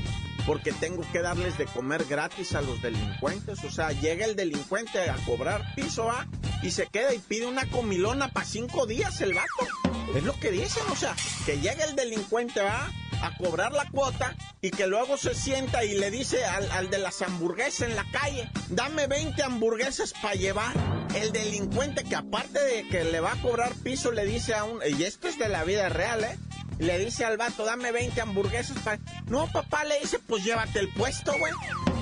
porque 0.46 0.72
tengo 0.72 1.04
que 1.12 1.22
darles 1.22 1.58
de 1.58 1.66
comer 1.66 2.06
gratis 2.06 2.54
a 2.56 2.62
los 2.62 2.82
delincuentes. 2.82 3.64
O 3.64 3.72
sea, 3.72 3.92
llega 3.92 4.26
el 4.26 4.36
delincuente 4.36 5.10
a 5.10 5.16
cobrar 5.26 5.74
piso 5.76 6.10
¿ah? 6.10 6.28
y 6.62 6.72
se 6.72 6.88
queda 6.88 7.14
y 7.14 7.20
pide 7.20 7.46
una 7.46 7.66
comilona 7.68 8.30
para 8.30 8.46
cinco 8.46 8.86
días 8.86 9.22
el 9.22 9.34
vato. 9.34 9.68
Es 10.16 10.24
lo 10.24 10.40
que 10.40 10.52
dicen, 10.52 10.84
o 10.92 10.96
sea, 10.96 11.16
que 11.46 11.60
llega 11.60 11.86
el 11.86 11.96
delincuente 11.96 12.62
¿ah? 12.62 12.92
a 13.22 13.36
cobrar 13.38 13.72
la 13.72 13.90
cuota 13.90 14.36
y 14.62 14.72
que 14.72 14.88
luego 14.88 15.18
se 15.18 15.34
sienta 15.34 15.84
y 15.86 15.98
le 15.98 16.12
dice 16.12 16.44
al, 16.46 16.70
al 16.72 16.90
de 16.90 17.00
las 17.00 17.22
hamburguesas 17.22 17.90
en 17.90 17.96
la 17.96 18.06
calle, 18.12 18.50
dame 18.70 19.08
20 19.08 19.42
hamburguesas 19.44 20.14
para 20.22 20.36
llevar. 20.36 20.74
El 21.16 21.32
delincuente 21.32 22.04
que 22.04 22.16
aparte 22.16 22.60
de 22.60 22.88
que 22.88 23.04
le 23.04 23.20
va 23.20 23.34
a 23.34 23.42
cobrar 23.42 23.72
piso 23.76 24.12
le 24.12 24.26
dice 24.26 24.56
a 24.56 24.64
un, 24.64 24.80
y 24.98 25.04
esto 25.04 25.28
es 25.28 25.38
de 25.38 25.48
la 25.48 25.64
vida 25.64 25.88
real, 25.90 26.24
¿eh? 26.24 26.38
Le 26.80 27.00
dice 27.00 27.26
al 27.26 27.38
vato, 27.38 27.66
dame 27.66 27.92
20 27.92 28.20
hamburguesas 28.22 28.78
para... 28.80 29.00
No, 29.28 29.48
papá, 29.52 29.84
le 29.84 30.00
dice, 30.00 30.20
pues 30.20 30.44
llévate 30.44 30.80
el 30.80 30.90
puesto, 30.90 31.34
güey. 31.38 31.54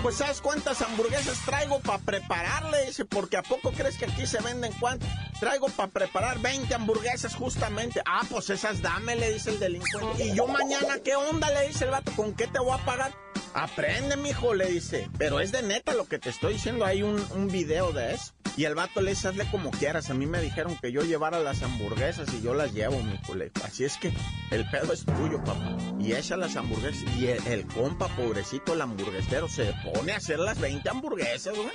Pues 0.01 0.15
¿sabes 0.15 0.41
cuántas 0.41 0.81
hamburguesas 0.81 1.37
traigo 1.45 1.79
para 1.79 1.99
prepararle? 1.99 2.85
Dice, 2.87 3.05
porque 3.05 3.37
¿a 3.37 3.43
poco 3.43 3.71
crees 3.71 3.97
que 3.97 4.05
aquí 4.05 4.25
se 4.25 4.41
venden 4.41 4.73
cuánto? 4.79 5.05
Traigo 5.39 5.67
para 5.69 5.91
preparar 5.91 6.39
20 6.39 6.73
hamburguesas 6.73 7.35
justamente. 7.35 8.01
Ah, 8.05 8.23
pues 8.29 8.49
esas 8.49 8.81
dame, 8.81 9.15
le 9.15 9.31
dice 9.31 9.51
el 9.51 9.59
delincuente. 9.59 10.25
Y 10.25 10.35
yo 10.35 10.47
mañana, 10.47 10.99
¿qué 11.03 11.15
onda? 11.15 11.49
Le 11.51 11.67
dice 11.67 11.85
el 11.85 11.91
vato, 11.91 12.11
¿con 12.13 12.33
qué 12.33 12.47
te 12.47 12.59
voy 12.59 12.73
a 12.73 12.83
pagar? 12.83 13.13
Aprende, 13.53 14.17
mijo, 14.17 14.53
le 14.53 14.67
dice. 14.67 15.09
Pero 15.17 15.39
es 15.39 15.51
de 15.51 15.61
neta 15.61 15.93
lo 15.93 16.05
que 16.05 16.19
te 16.19 16.29
estoy 16.29 16.53
diciendo. 16.53 16.85
Hay 16.85 17.03
un, 17.03 17.23
un 17.31 17.47
video 17.47 17.91
de 17.91 18.13
eso. 18.13 18.33
Y 18.57 18.65
el 18.65 18.75
vato 18.75 19.01
le 19.01 19.11
dice, 19.11 19.29
hazle 19.29 19.45
como 19.49 19.71
quieras. 19.71 20.09
A 20.09 20.13
mí 20.13 20.25
me 20.25 20.41
dijeron 20.41 20.77
que 20.81 20.91
yo 20.91 21.03
llevara 21.03 21.39
las 21.39 21.61
hamburguesas 21.63 22.33
y 22.33 22.41
yo 22.41 22.53
las 22.53 22.73
llevo, 22.73 23.01
mi 23.01 23.17
culé. 23.19 23.51
Así 23.63 23.85
es 23.85 23.97
que 23.97 24.11
el 24.51 24.69
pedo 24.69 24.93
es 24.93 25.05
tuyo, 25.05 25.43
papá. 25.43 25.77
Y 25.99 26.13
echa 26.13 26.37
las 26.37 26.55
hamburguesas. 26.55 27.03
Y 27.17 27.27
el, 27.27 27.45
el 27.47 27.65
compa, 27.67 28.07
pobrecito, 28.15 28.73
el 28.73 28.81
hamburguesero, 28.81 29.47
se 29.47 29.73
pone 29.83 30.11
a 30.13 30.17
hacer 30.17 30.39
las 30.39 30.59
20 30.59 30.89
hamburguesas, 30.89 31.55
güey. 31.55 31.69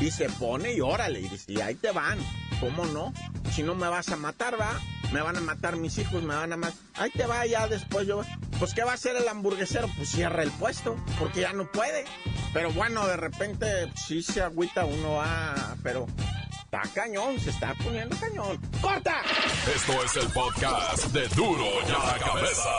Y 0.00 0.10
se 0.10 0.30
pone 0.30 0.72
y 0.72 0.80
órale, 0.80 1.20
y 1.20 1.28
dice, 1.28 1.52
y 1.52 1.60
ahí 1.60 1.74
te 1.74 1.90
van. 1.90 2.18
¿Cómo 2.60 2.86
no? 2.86 3.12
Si 3.52 3.62
no 3.62 3.74
me 3.74 3.88
vas 3.88 4.08
a 4.10 4.16
matar, 4.16 4.58
va. 4.60 4.80
Me 5.12 5.20
van 5.20 5.36
a 5.36 5.40
matar 5.40 5.76
mis 5.76 5.98
hijos, 5.98 6.22
me 6.22 6.34
van 6.34 6.52
a 6.52 6.56
matar. 6.56 6.78
Ahí 6.94 7.10
te 7.10 7.26
va 7.26 7.44
ya 7.44 7.66
después 7.66 8.06
yo. 8.06 8.22
Pues 8.60 8.74
¿qué 8.74 8.84
va 8.84 8.90
a 8.90 8.94
hacer 8.94 9.16
el 9.16 9.26
hamburguesero? 9.26 9.88
Pues 9.96 10.10
cierra 10.10 10.42
el 10.42 10.50
puesto, 10.50 10.94
porque 11.18 11.40
ya 11.40 11.54
no 11.54 11.64
puede. 11.72 12.04
Pero 12.52 12.70
bueno, 12.72 13.06
de 13.06 13.16
repente 13.16 13.90
sí 14.06 14.22
se 14.22 14.42
agüita 14.42 14.84
uno, 14.84 15.14
va, 15.14 15.76
pero 15.82 16.06
está 16.64 16.82
cañón, 16.92 17.40
se 17.40 17.48
está 17.48 17.74
poniendo 17.82 18.14
cañón. 18.18 18.60
¡Corta! 18.82 19.22
Esto 19.74 20.04
es 20.04 20.16
el 20.16 20.28
podcast 20.28 21.06
de 21.06 21.26
Duro 21.28 21.64
y 21.88 21.90
a 21.90 22.06
la 22.06 22.18
cabeza. 22.18 22.70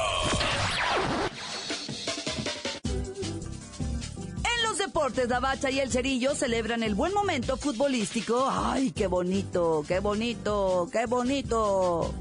En 4.55 4.63
los 4.69 4.77
deportes, 4.77 5.27
la 5.29 5.39
bacha 5.39 5.71
y 5.71 5.79
el 5.79 5.91
cerillo 5.91 6.35
celebran 6.35 6.83
el 6.83 6.93
buen 6.93 7.11
momento 7.11 7.57
futbolístico. 7.57 8.47
¡Ay, 8.47 8.91
qué 8.91 9.07
bonito, 9.07 9.83
qué 9.87 9.99
bonito, 9.99 10.87
qué 10.91 11.07
bonito! 11.07 12.13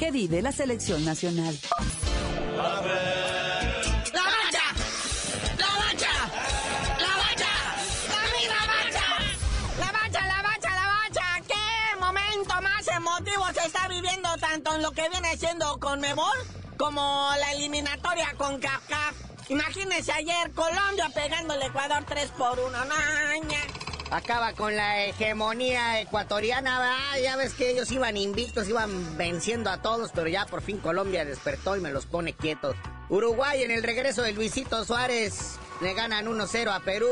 Que 0.00 0.10
vive 0.10 0.42
la 0.42 0.50
selección 0.50 1.04
nacional. 1.04 1.56
Tanto 14.38 14.74
en 14.74 14.82
lo 14.82 14.90
que 14.92 15.08
viene 15.08 15.36
siendo 15.36 15.78
con 15.78 16.00
Mebol 16.00 16.36
como 16.76 17.30
la 17.38 17.52
eliminatoria 17.52 18.34
con 18.36 18.58
CACAF? 18.58 19.14
Imagínense 19.48 20.12
ayer 20.12 20.52
Colombia 20.52 21.10
pegándole 21.14 21.66
Ecuador 21.66 22.04
3 22.06 22.30
por 22.30 22.58
1. 22.58 22.84
¡Naña! 22.84 23.53
Acaba 24.14 24.52
con 24.52 24.76
la 24.76 25.06
hegemonía 25.06 26.00
ecuatoriana, 26.00 26.92
ya 27.20 27.34
ves 27.34 27.52
que 27.52 27.70
ellos 27.70 27.90
iban 27.90 28.16
invictos, 28.16 28.68
iban 28.68 29.16
venciendo 29.16 29.70
a 29.70 29.82
todos, 29.82 30.12
pero 30.14 30.28
ya 30.28 30.46
por 30.46 30.62
fin 30.62 30.78
Colombia 30.78 31.24
despertó 31.24 31.76
y 31.76 31.80
me 31.80 31.90
los 31.90 32.06
pone 32.06 32.32
quietos. 32.32 32.76
Uruguay 33.08 33.64
en 33.64 33.72
el 33.72 33.82
regreso 33.82 34.22
de 34.22 34.32
Luisito 34.32 34.84
Suárez 34.84 35.58
le 35.80 35.94
ganan 35.94 36.26
1-0 36.26 36.72
a 36.72 36.78
Perú 36.78 37.08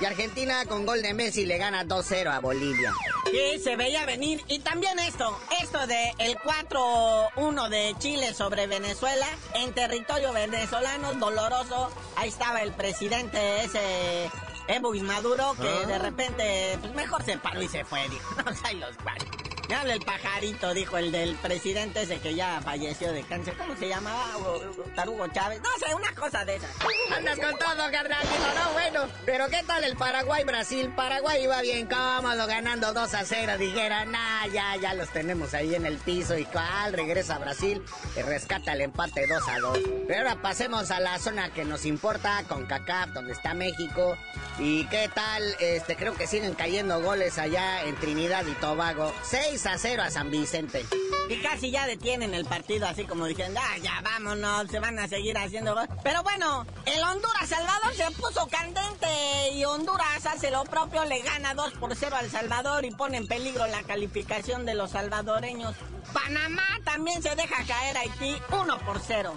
y 0.00 0.06
Argentina 0.06 0.64
con 0.64 0.86
gol 0.86 1.02
de 1.02 1.12
Messi 1.12 1.44
le 1.44 1.58
gana 1.58 1.84
2-0 1.84 2.32
a 2.32 2.40
Bolivia. 2.40 2.90
Sí, 3.30 3.58
se 3.62 3.76
veía 3.76 4.06
venir. 4.06 4.42
Y 4.48 4.60
también 4.60 4.98
esto, 4.98 5.38
esto 5.62 5.86
de 5.86 6.14
el 6.16 6.38
4-1 6.38 7.68
de 7.68 7.94
Chile 7.98 8.32
sobre 8.32 8.66
Venezuela 8.66 9.26
en 9.52 9.74
territorio 9.74 10.32
venezolano, 10.32 11.12
doloroso. 11.16 11.90
Ahí 12.16 12.30
estaba 12.30 12.62
el 12.62 12.72
presidente 12.72 13.62
ese 13.62 14.30
Evo 14.68 14.94
Maduro 15.02 15.54
que 15.60 15.68
Ah. 15.68 15.86
de 15.86 15.98
repente, 15.98 16.78
pues 16.80 16.94
mejor 16.94 17.22
se 17.22 17.38
paró 17.38 17.62
y 17.62 17.68
se 17.68 17.84
fue, 17.84 18.08
dijo. 18.08 18.34
No 18.44 18.54
sé, 18.54 18.74
los 18.74 18.96
varios. 19.04 19.30
Me 19.68 19.74
habla 19.74 19.94
el 19.94 20.00
pajarito, 20.00 20.74
dijo 20.74 20.96
el 20.96 21.10
del 21.10 21.34
presidente 21.36 22.02
ese 22.02 22.20
que 22.20 22.36
ya 22.36 22.60
falleció 22.60 23.12
de 23.12 23.22
cáncer. 23.24 23.54
¿Cómo 23.56 23.74
se 23.76 23.88
llamaba? 23.88 24.24
Tarugo 24.94 25.26
Chávez. 25.28 25.60
No 25.60 25.70
sé, 25.84 25.92
una 25.92 26.14
cosa 26.14 26.44
de 26.44 26.56
esas. 26.56 26.70
Andas 27.16 27.38
con 27.38 27.58
todo, 27.58 27.90
carnalito, 27.90 28.54
no, 28.54 28.72
bueno. 28.72 29.06
Pero 29.24 29.48
¿qué 29.48 29.64
tal 29.66 29.82
el 29.82 29.96
Paraguay-Brasil? 29.96 30.92
Paraguay 30.94 31.42
iba 31.42 31.60
bien 31.62 31.88
cómodo, 31.88 32.46
ganando 32.46 32.92
2 32.92 33.14
a 33.14 33.24
0. 33.24 33.58
Dijeron, 33.58 34.12
nah, 34.12 34.46
ya, 34.52 34.76
ya 34.76 34.94
los 34.94 35.08
tenemos 35.08 35.52
ahí 35.52 35.74
en 35.74 35.84
el 35.84 35.98
piso. 35.98 36.38
Y 36.38 36.44
cuál, 36.44 36.92
regresa 36.92 37.34
a 37.34 37.38
Brasil 37.38 37.82
y 38.16 38.22
rescata 38.22 38.72
el 38.72 38.82
empate 38.82 39.26
2 39.26 39.48
a 39.48 39.58
2. 39.58 39.78
Pero 40.06 40.20
ahora 40.28 40.42
pasemos 40.42 40.92
a 40.92 41.00
la 41.00 41.18
zona 41.18 41.52
que 41.52 41.64
nos 41.64 41.86
importa, 41.86 42.44
con 42.48 42.66
CACAF, 42.66 43.10
donde 43.10 43.32
está 43.32 43.52
México. 43.52 44.16
¿Y 44.60 44.86
qué 44.86 45.10
tal? 45.12 45.42
Este, 45.58 45.96
creo 45.96 46.14
que 46.14 46.28
siguen 46.28 46.54
cayendo 46.54 47.02
goles 47.02 47.36
allá 47.38 47.82
en 47.82 47.96
Trinidad 47.96 48.46
y 48.46 48.52
Tobago. 48.54 49.12
6 49.24 49.55
a 49.64 49.78
0 49.78 50.02
a 50.02 50.10
San 50.10 50.30
Vicente. 50.30 50.84
Y 51.30 51.40
casi 51.40 51.70
ya 51.70 51.86
detienen 51.86 52.34
el 52.34 52.44
partido, 52.44 52.86
así 52.86 53.04
como 53.04 53.24
diciendo, 53.24 53.58
ah, 53.62 53.78
ya 53.82 54.02
vámonos, 54.02 54.70
se 54.70 54.78
van 54.78 54.98
a 54.98 55.08
seguir 55.08 55.38
haciendo. 55.38 55.74
Pero 56.02 56.22
bueno, 56.22 56.66
el 56.84 57.02
Honduras-Salvador 57.02 57.94
se 57.94 58.10
puso 58.10 58.46
candente 58.48 59.52
y 59.54 59.64
Honduras 59.64 60.26
hace 60.26 60.50
lo 60.50 60.64
propio, 60.64 61.04
le 61.06 61.22
gana 61.22 61.54
2 61.54 61.72
por 61.74 61.96
0 61.96 62.16
al 62.16 62.30
Salvador 62.30 62.84
y 62.84 62.90
pone 62.90 63.16
en 63.16 63.26
peligro 63.26 63.66
la 63.66 63.82
calificación 63.82 64.66
de 64.66 64.74
los 64.74 64.90
salvadoreños. 64.90 65.74
Panamá 66.12 66.66
también 66.84 67.22
se 67.22 67.34
deja 67.34 67.64
caer 67.66 67.96
a 67.96 68.00
Haití 68.00 68.36
1 68.52 68.78
por 68.80 69.00
0. 69.00 69.34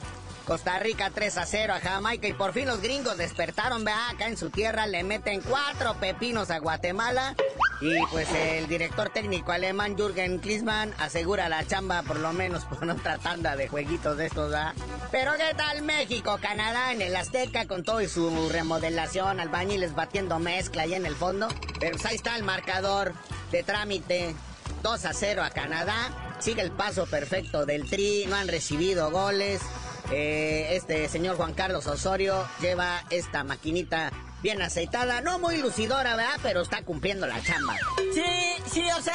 Costa 0.50 0.80
Rica 0.80 1.12
3 1.14 1.38
a 1.38 1.46
0 1.46 1.74
a 1.76 1.80
Jamaica 1.80 2.28
y 2.28 2.34
por 2.34 2.54
fin 2.54 2.66
los 2.66 2.82
gringos 2.82 3.20
despertaron, 3.20 3.86
vea, 3.86 4.10
acá 4.10 4.28
en 4.28 4.36
su 4.36 4.50
tierra 4.50 4.88
le 4.88 5.04
meten 5.04 5.42
cuatro 5.42 5.94
pepinos 6.00 6.50
a 6.50 6.58
Guatemala 6.58 7.36
y 7.82 8.04
pues 8.08 8.28
el 8.34 8.68
director 8.68 9.10
técnico 9.10 9.52
alemán 9.52 9.96
Jürgen 9.96 10.40
Klinsmann 10.40 10.92
asegura 10.98 11.50
la 11.50 11.68
chamba 11.68 12.02
por 12.02 12.18
lo 12.18 12.34
menos 12.34 12.66
por 12.66 12.90
otra 12.90 13.20
tanda 13.20 13.56
de 13.56 13.68
jueguitos 13.68 14.18
de 14.18 14.26
estos, 14.26 14.50
¿verdad? 14.50 14.74
Pero 15.12 15.34
¿qué 15.34 15.54
tal 15.56 15.84
México, 15.84 16.40
Canadá 16.42 16.94
en 16.94 17.04
el 17.04 17.16
Azteca 17.16 17.68
con 17.68 17.84
todo 17.84 18.02
y 18.02 18.10
su 18.10 18.50
remodelación, 18.50 19.40
albañiles 19.40 19.94
batiendo 19.94 20.40
mezcla 20.40 20.82
ahí 20.82 20.96
en 20.96 21.06
el 21.06 21.16
fondo? 21.16 21.48
Pero 21.80 21.92
pues 21.92 22.06
ahí 22.08 22.16
está 22.16 22.36
el 22.36 22.44
marcador 22.44 23.14
de 23.52 23.62
trámite 23.62 24.34
2 24.82 25.06
a 25.06 25.14
0 25.14 25.44
a 25.44 25.52
Canadá. 25.52 26.10
Sigue 26.40 26.62
el 26.62 26.72
paso 26.72 27.06
perfecto 27.06 27.68
del 27.68 27.88
Tri, 27.88 28.26
no 28.28 28.36
han 28.36 28.48
recibido 28.48 29.12
goles. 29.12 29.62
Eh, 30.12 30.76
este 30.76 31.08
señor 31.08 31.38
Juan 31.38 31.54
Carlos 31.54 31.86
Osorio 31.86 32.48
lleva 32.62 33.04
esta 33.12 33.44
maquinita 33.44 34.12
bien 34.42 34.62
aceitada, 34.62 35.22
no 35.22 35.38
muy 35.38 35.58
lucidora, 35.58 36.16
¿verdad? 36.16 36.40
Pero 36.42 36.62
está 36.62 36.82
cumpliendo 36.84 37.28
la 37.28 37.42
chamba. 37.44 37.76
Sí, 38.14 38.24
sí, 38.72 38.84
o 38.98 39.02
sea, 39.02 39.14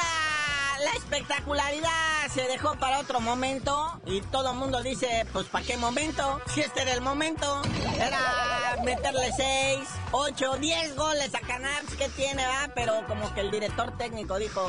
la 0.83 0.91
espectacularidad 0.91 1.89
se 2.33 2.43
dejó 2.43 2.75
para 2.75 2.99
otro 2.99 3.19
momento 3.19 3.99
y 4.05 4.21
todo 4.21 4.51
el 4.51 4.57
mundo 4.57 4.81
dice, 4.83 5.25
pues 5.33 5.47
¿para 5.47 5.65
qué 5.65 5.77
momento? 5.77 6.41
Si 6.53 6.61
este 6.61 6.83
era 6.83 6.93
el 6.93 7.01
momento, 7.01 7.61
era 7.95 8.77
meterle 8.83 9.31
6, 9.35 9.79
8, 10.11 10.57
10 10.57 10.95
goles 10.95 11.33
a 11.33 11.39
Canals 11.41 11.95
que 11.95 12.07
tiene, 12.09 12.45
¿verdad? 12.45 12.71
Pero 12.75 13.05
como 13.07 13.33
que 13.33 13.41
el 13.41 13.51
director 13.51 13.97
técnico 13.97 14.37
dijo, 14.37 14.65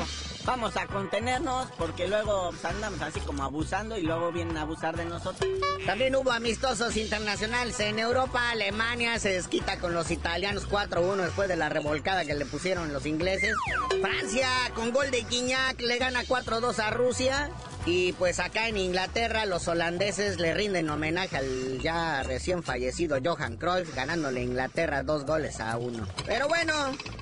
vamos 0.47 0.77
a 0.77 0.87
contenernos 0.87 1.67
porque 1.77 2.07
luego 2.07 2.49
pues, 2.51 2.63
andamos 2.65 3.01
así 3.01 3.19
como 3.19 3.43
abusando 3.43 3.97
y 3.97 4.03
luego 4.03 4.31
vienen 4.31 4.55
a 4.57 4.61
abusar 4.61 4.95
de 4.95 5.05
nosotros. 5.05 5.47
También 5.85 6.15
hubo 6.15 6.31
amistosos 6.31 6.95
internacionales 6.95 7.79
en 7.81 7.99
Europa. 7.99 8.49
Alemania 8.49 9.19
se 9.19 9.29
desquita 9.29 9.77
con 9.77 9.93
los 9.93 10.09
italianos 10.09 10.67
4-1 10.67 11.17
después 11.17 11.49
de 11.49 11.57
la 11.57 11.67
revolcada 11.67 12.23
que 12.23 12.33
le 12.33 12.45
pusieron 12.45 12.93
los 12.93 13.05
ingleses. 13.05 13.53
Francia 14.01 14.47
con 14.73 14.91
gol 14.91 15.11
de 15.11 15.23
Guiñac 15.23 15.81
le 15.81 15.97
gana 15.97 16.23
4-2 16.23 16.79
a 16.79 16.89
Rusia. 16.91 17.51
Y 17.87 18.11
pues 18.11 18.41
acá 18.41 18.67
en 18.67 18.75
Inglaterra 18.75 19.45
los 19.45 19.69
holandeses 19.69 20.41
le 20.41 20.53
rinden 20.53 20.89
homenaje 20.89 21.37
al 21.37 21.79
ya 21.79 22.21
recién 22.21 22.61
fallecido 22.61 23.17
Johan 23.23 23.55
Cruyff, 23.55 23.95
ganándole 23.95 24.41
a 24.41 24.43
Inglaterra 24.43 25.03
dos 25.03 25.25
goles 25.25 25.61
a 25.61 25.77
uno. 25.77 26.05
Pero 26.25 26.49
bueno, 26.49 26.73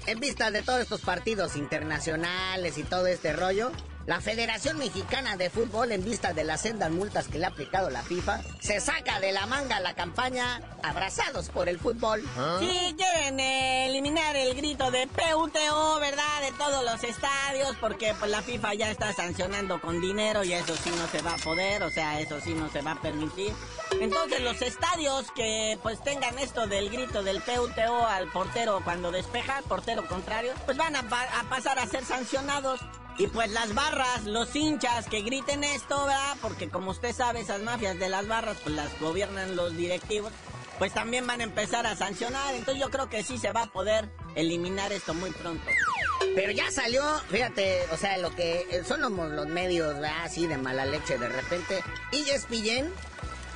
en 0.08 0.20
vista 0.20 0.50
de 0.50 0.64
todos 0.64 0.82
estos 0.82 1.02
partidos 1.02 1.56
internacionales 1.56 2.80
y 2.80 2.84
todo 2.84 3.06
este 3.06 3.32
rollo, 3.32 3.72
la 4.06 4.22
Federación 4.22 4.78
Mexicana 4.78 5.36
de 5.36 5.50
Fútbol, 5.50 5.92
en 5.92 6.04
vista 6.06 6.32
de 6.34 6.44
las 6.44 6.62
sendas 6.62 6.92
multas 6.92 7.28
que 7.28 7.40
le 7.40 7.46
ha 7.46 7.50
aplicado 7.50 7.90
la 7.90 8.04
FIFA, 8.04 8.40
se 8.60 8.80
saca 8.80 9.20
de 9.20 9.32
la 9.32 9.46
manga 9.48 9.80
la 9.80 9.96
campaña 9.96 10.62
Abrazados 10.84 11.50
por 11.50 11.68
el 11.70 11.80
Fútbol. 11.80 12.22
Sí, 12.60 12.96
quieren 12.98 13.40
eh, 13.40 13.88
eliminar 13.88 14.36
el 14.36 14.54
grito 14.54 14.92
de 14.92 15.08
PUTO, 15.08 16.00
¿verdad? 16.00 16.42
De 16.42 16.52
todos 16.52 16.84
los 16.86 17.04
estadios, 17.04 17.76
porque 17.82 18.14
pues 18.20 18.30
la 18.30 18.44
FIFA 18.44 18.74
ya 18.76 18.92
está 18.92 19.12
sancionando 19.14 19.82
con 19.82 20.00
dinero 20.00 20.44
y 20.44 20.54
eso 20.54 20.76
sí 20.76 20.92
no 20.96 21.08
se 21.08 21.24
va 21.24 21.34
a 21.34 21.38
poder, 21.38 21.82
o 21.82 21.90
sea, 21.90 22.20
eso 22.20 22.40
sí 22.42 22.54
no 22.54 22.70
se 22.70 22.82
va 22.82 22.92
a 22.92 23.02
permitir. 23.02 23.52
Entonces 24.00 24.42
los 24.42 24.62
estadios 24.62 25.32
que 25.32 25.80
pues 25.82 26.00
tengan 26.04 26.38
esto 26.38 26.68
del 26.68 26.92
grito 26.92 27.24
del 27.24 27.42
PUTO 27.42 28.06
al 28.06 28.28
portero 28.32 28.82
cuando 28.84 29.12
despeja, 29.12 29.64
portero 29.68 30.06
contrario, 30.08 30.54
pues 30.66 30.78
van 30.78 30.96
a, 30.96 31.04
pa- 31.10 31.40
a 31.40 31.44
pasar 31.50 31.80
a 31.80 31.88
ser 31.88 32.06
sancionados. 32.06 32.80
Y 33.18 33.28
pues 33.28 33.50
las 33.52 33.74
barras, 33.74 34.26
los 34.26 34.54
hinchas 34.56 35.08
que 35.08 35.22
griten 35.22 35.64
esto, 35.64 36.06
¿verdad? 36.06 36.36
Porque 36.42 36.70
como 36.70 36.92
usted 36.92 37.14
sabe, 37.16 37.40
esas 37.40 37.62
mafias 37.62 37.98
de 37.98 38.10
las 38.10 38.28
barras, 38.28 38.58
pues 38.64 38.76
las 38.76 39.00
gobiernan 39.00 39.56
los 39.56 39.76
directivos 39.76 40.34
pues 40.78 40.94
también 40.94 41.26
van 41.26 41.42
a 41.42 41.44
empezar 41.44 41.86
a 41.88 41.96
sancionar. 41.96 42.54
Entonces 42.56 42.82
yo 42.82 42.90
creo 42.90 43.10
que 43.10 43.24
sí 43.24 43.38
se 43.38 43.52
va 43.52 43.64
a 43.64 43.68
poder 43.68 44.10
eliminar 44.36 44.92
esto 44.92 45.14
muy 45.14 45.32
pronto. 45.32 45.66
Pero 46.36 46.52
ya 46.52 46.72
salió, 46.72 47.04
fíjate, 47.30 47.86
o 47.92 47.98
sea, 47.98 48.18
lo 48.18 48.34
que 48.36 48.84
son 48.86 49.02
los, 49.02 49.48
medios, 49.48 49.96
¿verdad? 49.96 50.24
así 50.24 50.48
de 50.48 50.58
mala 50.58 50.86
leche 50.86 51.18
de 51.18 51.30
repente. 51.30 51.84
Y 52.12 52.30
ESPN 52.30 52.92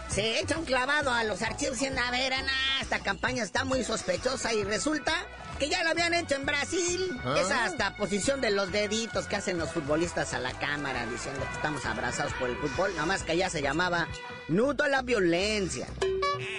se 0.10 0.40
echa 0.40 0.58
un 0.58 0.66
clavado 0.66 1.12
a 1.12 1.24
los 1.24 1.42
archivos 1.42 1.76
diciendo, 1.76 2.02
a 2.06 2.12
ver, 2.12 2.34
Ana, 2.34 2.52
esta 2.82 3.00
campaña 3.00 3.44
está 3.44 3.66
muy 3.66 3.84
sospechosa 3.84 4.54
y 4.54 4.64
resulta 4.64 5.14
que 5.60 5.70
ya 5.70 5.84
lo 5.84 5.90
habían 5.90 6.14
hecho 6.14 6.36
en 6.36 6.46
Brasil. 6.46 7.20
Ah. 7.24 7.36
Esa 7.40 7.66
hasta 7.66 7.96
posición 7.96 8.42
de 8.42 8.52
los 8.52 8.72
deditos 8.72 9.28
que 9.28 9.36
hacen 9.36 9.60
los 9.60 9.72
futbolistas 9.72 10.34
a 10.34 10.40
la 10.40 10.54
cámara 10.54 11.06
diciendo 11.06 11.42
que 11.42 11.56
estamos 11.56 11.86
abrazados 11.86 12.34
por 12.34 12.50
el 12.50 12.56
fútbol, 12.56 12.92
nada 12.94 13.06
más 13.06 13.24
que 13.24 13.34
allá 13.34 13.50
se 13.50 13.62
llamaba 13.62 14.08
nudo 14.48 14.86
a 14.86 14.88
la 14.88 15.02
violencia. 15.02 15.88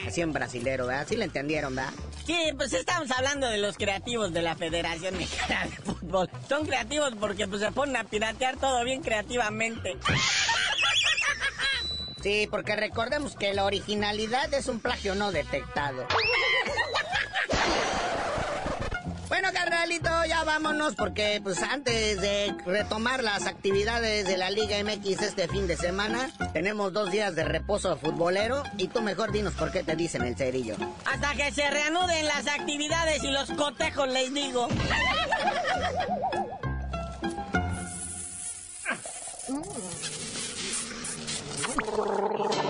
Así 0.06 0.20
en 0.20 0.32
brasilero, 0.32 0.86
¿verdad? 0.86 1.02
Así 1.02 1.16
le 1.16 1.24
entendieron, 1.24 1.74
¿verdad? 1.74 1.92
Sí, 2.26 2.52
pues 2.56 2.72
estamos 2.72 3.10
hablando 3.10 3.48
de 3.48 3.58
los 3.58 3.76
creativos 3.76 4.32
de 4.32 4.42
la 4.42 4.54
Federación 4.54 5.16
Mexicana 5.16 5.66
de 5.66 5.76
Fútbol. 5.76 6.30
Son 6.48 6.66
creativos 6.66 7.12
porque 7.18 7.48
pues 7.48 7.62
se 7.62 7.72
ponen 7.72 7.96
a 7.96 8.04
piratear 8.04 8.56
todo 8.56 8.84
bien 8.84 9.02
creativamente. 9.02 9.96
Sí, 12.22 12.46
porque 12.50 12.76
recordemos 12.76 13.34
que 13.34 13.54
la 13.54 13.64
originalidad 13.64 14.52
es 14.52 14.68
un 14.68 14.80
plagio 14.80 15.14
no 15.14 15.32
detectado. 15.32 16.06
Bueno, 19.28 19.48
carnalito, 19.80 20.10
ya 20.28 20.44
vámonos 20.44 20.94
porque 20.94 21.40
pues 21.42 21.62
antes 21.62 22.20
de 22.20 22.54
retomar 22.66 23.24
las 23.24 23.46
actividades 23.46 24.26
de 24.26 24.36
la 24.36 24.50
Liga 24.50 24.76
MX 24.84 25.22
este 25.22 25.48
fin 25.48 25.66
de 25.66 25.76
semana, 25.76 26.30
tenemos 26.52 26.92
dos 26.92 27.10
días 27.10 27.34
de 27.34 27.44
reposo 27.44 27.96
futbolero 27.96 28.62
y 28.76 28.88
tú 28.88 29.00
mejor 29.00 29.32
dinos 29.32 29.54
por 29.54 29.72
qué 29.72 29.82
te 29.82 29.96
dicen 29.96 30.22
el 30.22 30.36
cerillo. 30.36 30.76
Hasta 31.06 31.34
que 31.34 31.50
se 31.52 31.70
reanuden 31.70 32.26
las 32.26 32.46
actividades 32.46 33.24
y 33.24 33.30
los 33.30 33.50
cotejos, 33.52 34.08
les 34.08 34.34
digo. 34.34 34.68